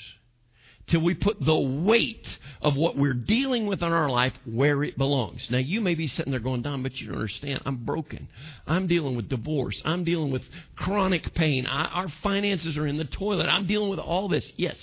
Till 0.89 1.01
we 1.03 1.15
put 1.15 1.45
the 1.45 1.59
weight 1.59 2.29
of 2.63 2.77
what 2.77 2.97
we're 2.97 3.13
dealing 3.13 3.67
with 3.67 3.83
in 3.83 3.93
our 3.93 4.09
life 4.09 4.35
where 4.45 4.85
it 4.85 4.97
belongs. 4.97 5.51
Now, 5.51 5.59
you 5.59 5.81
may 5.81 5.97
be 5.97 6.07
sitting 6.07 6.31
there 6.31 6.41
going, 6.41 6.63
Don, 6.63 6.83
but 6.85 6.95
you 7.01 7.09
don't 7.09 7.17
understand. 7.17 7.63
I'm 7.67 7.85
broken. 7.85 8.29
I'm 8.69 8.87
dealing 8.87 9.17
with 9.17 9.29
divorce. 9.29 9.83
I'm 9.85 10.05
dealing 10.05 10.31
with 10.31 10.43
chronic 10.77 11.35
pain. 11.35 11.67
I, 11.67 11.87
our 11.87 12.09
finances 12.23 12.77
are 12.77 12.87
in 12.87 12.99
the 12.99 13.05
toilet. 13.05 13.49
I'm 13.49 13.67
dealing 13.67 13.91
with 13.91 13.99
all 13.99 14.29
this. 14.29 14.53
Yes. 14.57 14.79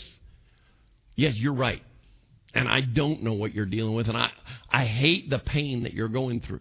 Yes, 1.15 1.35
you're 1.35 1.53
right. 1.53 1.81
And 2.53 2.67
I 2.67 2.81
don't 2.81 3.23
know 3.23 3.33
what 3.33 3.53
you're 3.53 3.65
dealing 3.65 3.95
with, 3.95 4.09
and 4.09 4.17
I, 4.17 4.29
I 4.69 4.85
hate 4.85 5.29
the 5.29 5.39
pain 5.39 5.83
that 5.83 5.93
you're 5.93 6.09
going 6.09 6.41
through. 6.41 6.59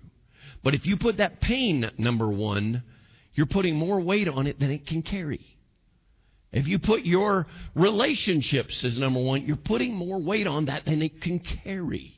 But 0.62 0.74
if 0.74 0.86
you 0.86 0.96
put 0.96 1.18
that 1.18 1.40
pain, 1.40 1.90
number 1.98 2.28
one, 2.28 2.82
you're 3.34 3.46
putting 3.46 3.76
more 3.76 4.00
weight 4.00 4.28
on 4.28 4.46
it 4.46 4.58
than 4.58 4.70
it 4.70 4.86
can 4.86 5.02
carry. 5.02 5.44
If 6.52 6.66
you 6.68 6.78
put 6.78 7.04
your 7.04 7.46
relationships 7.74 8.84
as 8.84 8.98
number 8.98 9.20
one, 9.20 9.46
you're 9.46 9.56
putting 9.56 9.94
more 9.94 10.20
weight 10.20 10.46
on 10.46 10.66
that 10.66 10.84
than 10.84 11.00
it 11.00 11.22
can 11.22 11.38
carry. 11.38 12.14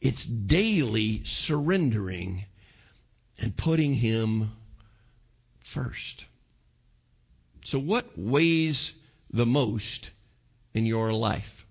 It's 0.00 0.24
daily 0.24 1.22
surrendering 1.24 2.44
and 3.38 3.56
putting 3.56 3.94
Him 3.94 4.52
first. 5.72 6.26
So, 7.64 7.78
what 7.78 8.06
weighs 8.16 8.92
the 9.32 9.46
most 9.46 10.10
in 10.74 10.86
your 10.86 11.12
life? 11.12 11.64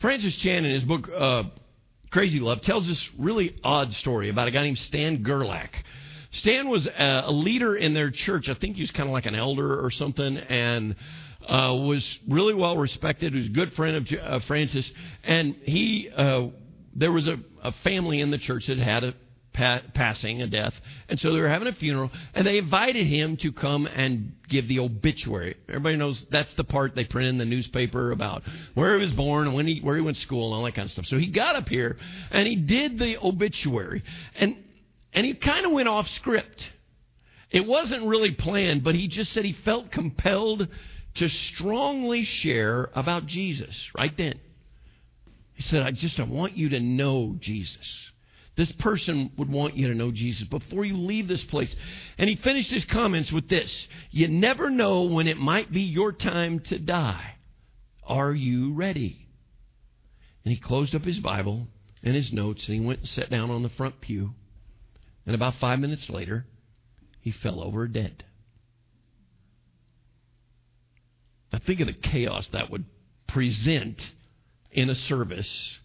Francis 0.00 0.34
Chan, 0.36 0.64
in 0.64 0.72
his 0.72 0.84
book 0.84 1.08
uh, 1.14 1.44
Crazy 2.10 2.40
Love, 2.40 2.62
tells 2.62 2.88
this 2.88 3.08
really 3.18 3.56
odd 3.62 3.92
story 3.92 4.30
about 4.30 4.48
a 4.48 4.50
guy 4.50 4.64
named 4.64 4.78
Stan 4.78 5.22
Gerlach. 5.22 5.70
Stan 6.36 6.68
was 6.68 6.86
a, 6.86 7.22
a 7.26 7.32
leader 7.32 7.74
in 7.74 7.94
their 7.94 8.10
church. 8.10 8.48
I 8.48 8.54
think 8.54 8.76
he 8.76 8.82
was 8.82 8.90
kind 8.90 9.08
of 9.08 9.12
like 9.12 9.26
an 9.26 9.34
elder 9.34 9.84
or 9.84 9.90
something, 9.90 10.36
and 10.36 10.96
uh, 11.46 11.74
was 11.78 12.18
really 12.28 12.54
well 12.54 12.76
respected. 12.76 13.32
He 13.32 13.38
was 13.38 13.48
a 13.48 13.52
good 13.52 13.72
friend 13.74 13.96
of 13.96 14.18
uh, 14.18 14.40
Francis, 14.40 14.90
and 15.24 15.54
he 15.62 16.10
uh, 16.10 16.48
there 16.94 17.12
was 17.12 17.26
a, 17.26 17.38
a 17.62 17.72
family 17.72 18.20
in 18.20 18.30
the 18.30 18.38
church 18.38 18.66
that 18.66 18.78
had 18.78 19.04
a 19.04 19.14
pa- 19.52 19.82
passing, 19.94 20.42
a 20.42 20.46
death, 20.46 20.74
and 21.08 21.18
so 21.18 21.32
they 21.32 21.40
were 21.40 21.48
having 21.48 21.68
a 21.68 21.72
funeral, 21.72 22.10
and 22.34 22.46
they 22.46 22.58
invited 22.58 23.06
him 23.06 23.36
to 23.38 23.52
come 23.52 23.86
and 23.86 24.34
give 24.48 24.68
the 24.68 24.80
obituary. 24.80 25.56
Everybody 25.68 25.96
knows 25.96 26.26
that's 26.30 26.52
the 26.54 26.64
part 26.64 26.94
they 26.94 27.04
print 27.04 27.28
in 27.28 27.38
the 27.38 27.44
newspaper 27.44 28.12
about 28.12 28.42
where 28.74 28.96
he 28.96 29.02
was 29.02 29.12
born 29.12 29.46
and 29.46 29.54
when 29.56 29.66
he 29.66 29.80
where 29.80 29.96
he 29.96 30.02
went 30.02 30.16
to 30.16 30.22
school 30.22 30.46
and 30.46 30.54
all 30.54 30.64
that 30.64 30.74
kind 30.74 30.86
of 30.86 30.92
stuff. 30.92 31.06
So 31.06 31.18
he 31.18 31.28
got 31.28 31.56
up 31.56 31.68
here 31.68 31.96
and 32.30 32.46
he 32.46 32.56
did 32.56 32.98
the 32.98 33.18
obituary, 33.24 34.02
and 34.34 34.64
and 35.16 35.24
he 35.24 35.32
kind 35.32 35.64
of 35.64 35.72
went 35.72 35.88
off 35.88 36.06
script. 36.08 36.70
It 37.50 37.66
wasn't 37.66 38.06
really 38.06 38.32
planned, 38.32 38.84
but 38.84 38.94
he 38.94 39.08
just 39.08 39.32
said 39.32 39.46
he 39.46 39.54
felt 39.54 39.90
compelled 39.90 40.68
to 41.14 41.28
strongly 41.28 42.22
share 42.22 42.90
about 42.94 43.24
Jesus 43.24 43.90
right 43.96 44.14
then. 44.14 44.38
He 45.54 45.62
said, 45.62 45.82
I 45.82 45.90
just 45.90 46.20
I 46.20 46.24
want 46.24 46.54
you 46.54 46.68
to 46.68 46.80
know 46.80 47.34
Jesus. 47.40 48.10
This 48.56 48.70
person 48.72 49.32
would 49.38 49.50
want 49.50 49.74
you 49.74 49.88
to 49.88 49.94
know 49.94 50.10
Jesus 50.10 50.46
before 50.48 50.84
you 50.84 50.98
leave 50.98 51.28
this 51.28 51.44
place. 51.44 51.74
And 52.18 52.28
he 52.28 52.36
finished 52.36 52.70
his 52.70 52.84
comments 52.84 53.32
with 53.32 53.48
this 53.48 53.88
You 54.10 54.28
never 54.28 54.68
know 54.68 55.04
when 55.04 55.28
it 55.28 55.38
might 55.38 55.72
be 55.72 55.82
your 55.82 56.12
time 56.12 56.60
to 56.60 56.78
die. 56.78 57.36
Are 58.04 58.32
you 58.32 58.74
ready? 58.74 59.26
And 60.44 60.52
he 60.52 60.60
closed 60.60 60.94
up 60.94 61.04
his 61.04 61.20
Bible 61.20 61.68
and 62.02 62.14
his 62.14 62.34
notes 62.34 62.66
and 62.68 62.78
he 62.78 62.86
went 62.86 63.00
and 63.00 63.08
sat 63.08 63.30
down 63.30 63.50
on 63.50 63.62
the 63.62 63.70
front 63.70 64.02
pew. 64.02 64.34
And 65.26 65.34
about 65.34 65.54
five 65.54 65.80
minutes 65.80 66.08
later, 66.08 66.46
he 67.20 67.32
fell 67.32 67.60
over 67.60 67.88
dead. 67.88 68.24
Now 71.52 71.58
think 71.58 71.80
of 71.80 71.88
the 71.88 71.92
chaos 71.92 72.48
that 72.48 72.70
would 72.70 72.84
present 73.26 74.00
in 74.70 74.88
a 74.88 74.94
service 74.94 75.78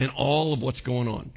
and 0.00 0.10
all 0.10 0.52
of 0.54 0.60
what's 0.60 0.80
going 0.80 1.08
on. 1.08 1.32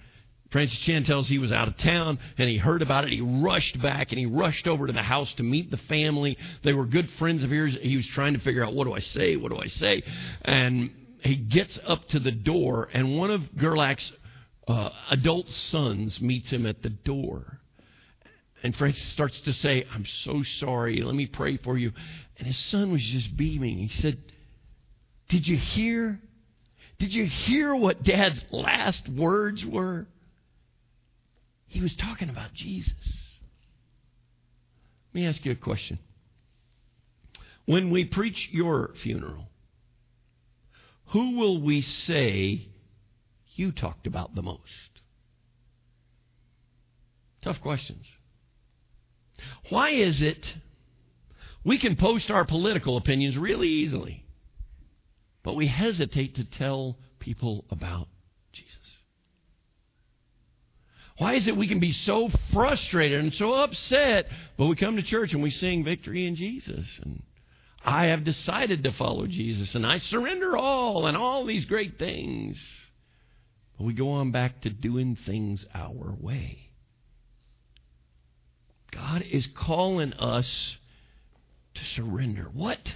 Francis 0.52 0.80
Chan 0.80 1.04
tells 1.04 1.28
he 1.28 1.40
was 1.40 1.52
out 1.52 1.68
of 1.68 1.76
town 1.76 2.18
and 2.38 2.48
he 2.48 2.58
heard 2.58 2.82
about 2.82 3.04
it. 3.04 3.12
He 3.12 3.20
rushed 3.20 3.82
back 3.82 4.12
and 4.12 4.20
he 4.20 4.26
rushed 4.26 4.68
over 4.68 4.88
to 4.88 4.94
the 4.94 5.02
house 5.02 5.34
to 5.34 5.44
meet 5.44 5.70
the 5.72 5.78
family. 5.78 6.38
They 6.64 6.72
were 6.72 6.86
good 6.86 7.10
friends 7.12 7.44
of 7.44 7.50
his. 7.50 7.76
He 7.76 7.98
was 7.98 8.08
trying 8.08 8.34
to 8.34 8.40
figure 8.40 8.64
out 8.64 8.74
what 8.74 8.86
do 8.86 8.94
I 8.94 9.00
say? 9.00 9.36
What 9.36 9.52
do 9.52 9.58
I 9.58 9.68
say? 9.68 10.04
And 10.44 10.92
he 11.22 11.36
gets 11.36 11.78
up 11.86 12.08
to 12.10 12.20
the 12.20 12.32
door 12.32 12.88
and 12.94 13.18
one 13.18 13.32
of 13.32 13.42
Gerlach's 13.58 14.12
uh, 14.68 14.90
adult 15.10 15.50
sons 15.50 16.20
meets 16.22 16.50
him 16.50 16.66
at 16.66 16.82
the 16.82 16.90
door. 16.90 17.60
And 18.64 18.76
Francis 18.76 19.06
starts 19.10 19.40
to 19.42 19.54
say, 19.54 19.86
I'm 19.94 20.06
so 20.06 20.42
sorry. 20.42 21.02
Let 21.02 21.14
me 21.14 21.28
pray 21.28 21.58
for 21.58 21.78
you. 21.78 21.92
And 22.38 22.48
his 22.48 22.58
son 22.58 22.92
was 22.92 23.04
just 23.04 23.38
beaming. 23.38 23.78
He 23.78 23.90
said, 23.90 24.18
Did 25.30 25.48
you 25.48 25.58
hear? 25.58 26.20
Did 26.98 27.14
you 27.14 27.26
hear 27.26 27.76
what 27.76 28.04
dad's 28.04 28.42
last 28.52 29.08
words 29.10 29.64
were? 29.66 30.08
He 31.68 31.82
was 31.82 31.94
talking 31.96 32.30
about 32.30 32.54
Jesus. 32.54 33.40
Let 35.14 35.22
me 35.22 35.28
ask 35.28 35.46
you 35.46 35.52
a 35.52 35.56
question. 35.56 36.00
When 37.66 37.92
we 37.92 38.06
preach 38.06 38.50
your 38.52 38.92
funeral, 39.02 39.48
who 41.08 41.38
will 41.38 41.62
we 41.62 41.82
say 41.82 42.68
you 43.56 43.72
talked 43.72 44.08
about 44.08 44.36
the 44.36 44.42
most? 44.42 44.62
Tough 47.42 47.62
questions. 47.62 48.06
Why 49.70 49.90
is 49.90 50.22
it 50.22 50.56
we 51.64 51.78
can 51.78 51.96
post 51.96 52.32
our 52.32 52.46
political 52.46 52.98
opinions 52.98 53.38
really 53.38 53.68
easily, 53.68 54.26
but 55.44 55.56
we 55.56 55.68
hesitate 55.68 56.36
to 56.36 56.46
tell 56.46 56.98
people 57.20 57.66
about 57.70 58.08
Jesus? 58.52 58.98
Why 61.18 61.36
is 61.36 61.48
it 61.48 61.56
we 61.56 61.68
can 61.68 61.80
be 61.80 61.92
so 61.92 62.30
frustrated 62.52 63.20
and 63.20 63.34
so 63.34 63.54
upset, 63.54 64.28
but 64.58 64.66
we 64.66 64.76
come 64.76 64.98
to 64.98 65.04
church 65.04 65.34
and 65.34 65.42
we 65.42 65.52
sing 65.52 65.84
victory 65.84 66.28
in 66.28 66.36
Jesus 66.36 67.00
and 67.02 67.24
I 67.84 68.08
have 68.08 68.24
decided 68.24 68.84
to 68.84 68.92
follow 68.92 69.28
Jesus 69.28 69.76
and 69.76 69.86
I 69.86 70.00
surrender 70.00 70.58
all 70.58 71.06
and 71.06 71.16
all 71.16 71.46
these 71.46 71.66
great 71.66 72.00
things. 72.00 72.58
But 73.78 73.86
we 73.86 73.94
go 73.94 74.12
on 74.12 74.32
back 74.32 74.62
to 74.62 74.70
doing 74.70 75.16
things 75.16 75.66
our 75.74 76.16
way. 76.20 76.70
God 78.92 79.22
is 79.24 79.48
calling 79.48 80.14
us 80.14 80.78
to 81.74 81.84
surrender. 81.84 82.50
What, 82.54 82.96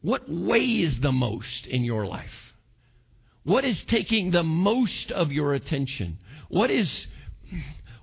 what 0.00 0.28
weighs 0.28 1.00
the 1.00 1.12
most 1.12 1.66
in 1.66 1.84
your 1.84 2.06
life? 2.06 2.54
What 3.42 3.64
is 3.64 3.82
taking 3.84 4.30
the 4.30 4.44
most 4.44 5.10
of 5.10 5.32
your 5.32 5.54
attention? 5.54 6.18
What 6.48 6.70
is, 6.70 7.06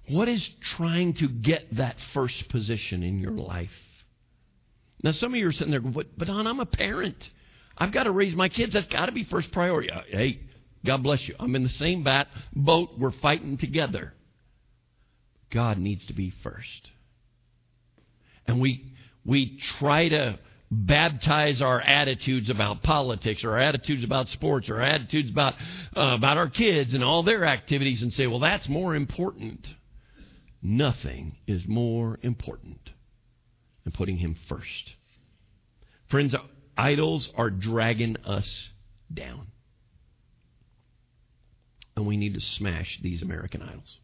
what 0.08 0.28
is 0.28 0.48
trying 0.60 1.14
to 1.16 1.30
get 1.30 1.76
that 1.78 1.96
first 2.14 2.50
position 2.50 3.02
in 3.02 3.18
your 3.20 3.32
life? 3.32 3.72
Now, 5.04 5.12
some 5.12 5.34
of 5.34 5.40
you 5.40 5.48
are 5.48 5.52
sitting 5.52 5.72
there 5.72 5.80
but, 5.80 6.18
but 6.18 6.28
Don, 6.28 6.46
I'm 6.46 6.60
a 6.60 6.66
parent. 6.66 7.30
I've 7.78 7.92
got 7.92 8.04
to 8.04 8.12
raise 8.12 8.36
my 8.36 8.50
kids. 8.50 8.74
That's 8.74 8.88
got 8.88 9.08
to 9.08 9.12
be 9.12 9.24
first 9.24 9.52
priority. 9.52 9.90
Uh, 9.90 10.02
hey, 10.08 10.42
God 10.86 11.04
bless 11.04 11.28
you. 11.28 11.36
I'm 11.40 11.56
in 11.56 11.64
the 11.64 11.70
same 11.70 12.04
bat, 12.04 12.28
boat. 12.56 12.92
We're 12.98 13.12
fighting 13.12 13.58
together. 13.58 14.14
God 15.52 15.78
needs 15.78 16.06
to 16.08 16.14
be 16.14 16.32
first. 16.44 16.92
And 18.48 18.60
we, 18.60 18.94
we 19.26 19.58
try 19.58 20.10
to 20.10 20.40
baptize 20.72 21.62
our 21.62 21.82
attitudes 21.82 22.50
about 22.50 22.82
politics 22.82 23.44
or 23.44 23.52
our 23.52 23.60
attitudes 23.60 24.04
about 24.04 24.30
sports 24.30 24.70
or 24.70 24.78
our 24.78 24.82
attitudes 24.82 25.30
about, 25.30 25.54
uh, 25.96 26.16
about 26.16 26.38
our 26.38 26.50
kids 26.50 26.94
and 26.94 27.04
all 27.04 27.24
their 27.24 27.46
activities 27.46 28.02
and 28.02 28.14
say, 28.14 28.26
well, 28.26 28.40
that's 28.40 28.70
more 28.70 28.96
important. 28.96 29.68
Nothing 30.64 31.36
is 31.46 31.68
more 31.68 32.18
important 32.22 32.80
than 33.84 33.92
putting 33.92 34.18
Him 34.18 34.36
first. 34.48 34.96
Friends, 36.10 36.34
idols 36.78 37.32
are 37.36 37.50
dragging 37.50 38.16
us 38.26 38.70
down. 39.14 39.48
And 42.02 42.08
we 42.08 42.18
need 42.18 42.34
to 42.34 42.42
smash 42.42 43.00
these 43.04 43.22
American 43.22 43.62
idols. 43.62 44.00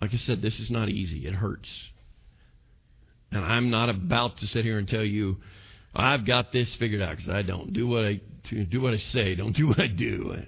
Like 0.00 0.12
I 0.12 0.16
said, 0.16 0.42
this 0.42 0.58
is 0.58 0.68
not 0.68 0.88
easy. 0.88 1.28
It 1.28 1.34
hurts. 1.34 1.70
And 3.30 3.44
I'm 3.44 3.70
not 3.70 3.88
about 3.88 4.38
to 4.38 4.48
sit 4.48 4.64
here 4.64 4.78
and 4.78 4.88
tell 4.88 5.04
you, 5.04 5.36
I've 5.94 6.26
got 6.26 6.50
this 6.50 6.74
figured 6.74 7.02
out 7.02 7.18
because 7.18 7.30
I 7.30 7.42
don't. 7.42 7.72
Do 7.72 7.86
what 7.86 8.04
I 8.04 8.20
do 8.68 8.80
what 8.80 8.94
I 8.94 8.96
say. 8.96 9.36
Don't 9.36 9.54
do 9.54 9.68
what 9.68 9.78
I 9.78 9.86
do. 9.86 10.38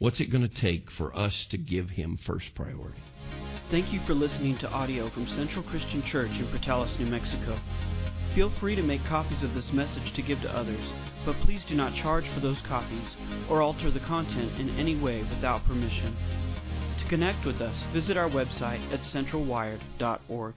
What's 0.00 0.18
it 0.18 0.32
going 0.32 0.48
to 0.48 0.52
take 0.52 0.90
for 0.90 1.16
us 1.16 1.46
to 1.50 1.56
give 1.56 1.90
him 1.90 2.18
first 2.26 2.52
priority? 2.56 2.98
Thank 3.70 3.92
you 3.92 4.00
for 4.08 4.14
listening 4.14 4.58
to 4.58 4.68
audio 4.68 5.08
from 5.10 5.28
Central 5.28 5.62
Christian 5.62 6.02
Church 6.02 6.32
in 6.32 6.46
Portales, 6.46 6.98
New 6.98 7.06
Mexico. 7.06 7.60
Feel 8.34 8.50
free 8.60 8.76
to 8.76 8.82
make 8.82 9.04
copies 9.04 9.42
of 9.42 9.54
this 9.54 9.72
message 9.72 10.12
to 10.12 10.22
give 10.22 10.40
to 10.42 10.56
others, 10.56 10.92
but 11.24 11.34
please 11.40 11.64
do 11.64 11.74
not 11.74 11.94
charge 11.94 12.28
for 12.28 12.38
those 12.38 12.60
copies 12.60 13.16
or 13.48 13.60
alter 13.60 13.90
the 13.90 13.98
content 13.98 14.58
in 14.60 14.70
any 14.78 14.96
way 14.96 15.22
without 15.22 15.64
permission. 15.64 16.16
To 17.00 17.08
connect 17.08 17.44
with 17.44 17.60
us, 17.60 17.82
visit 17.92 18.16
our 18.16 18.30
website 18.30 18.88
at 18.92 19.00
centralwired.org. 19.00 20.54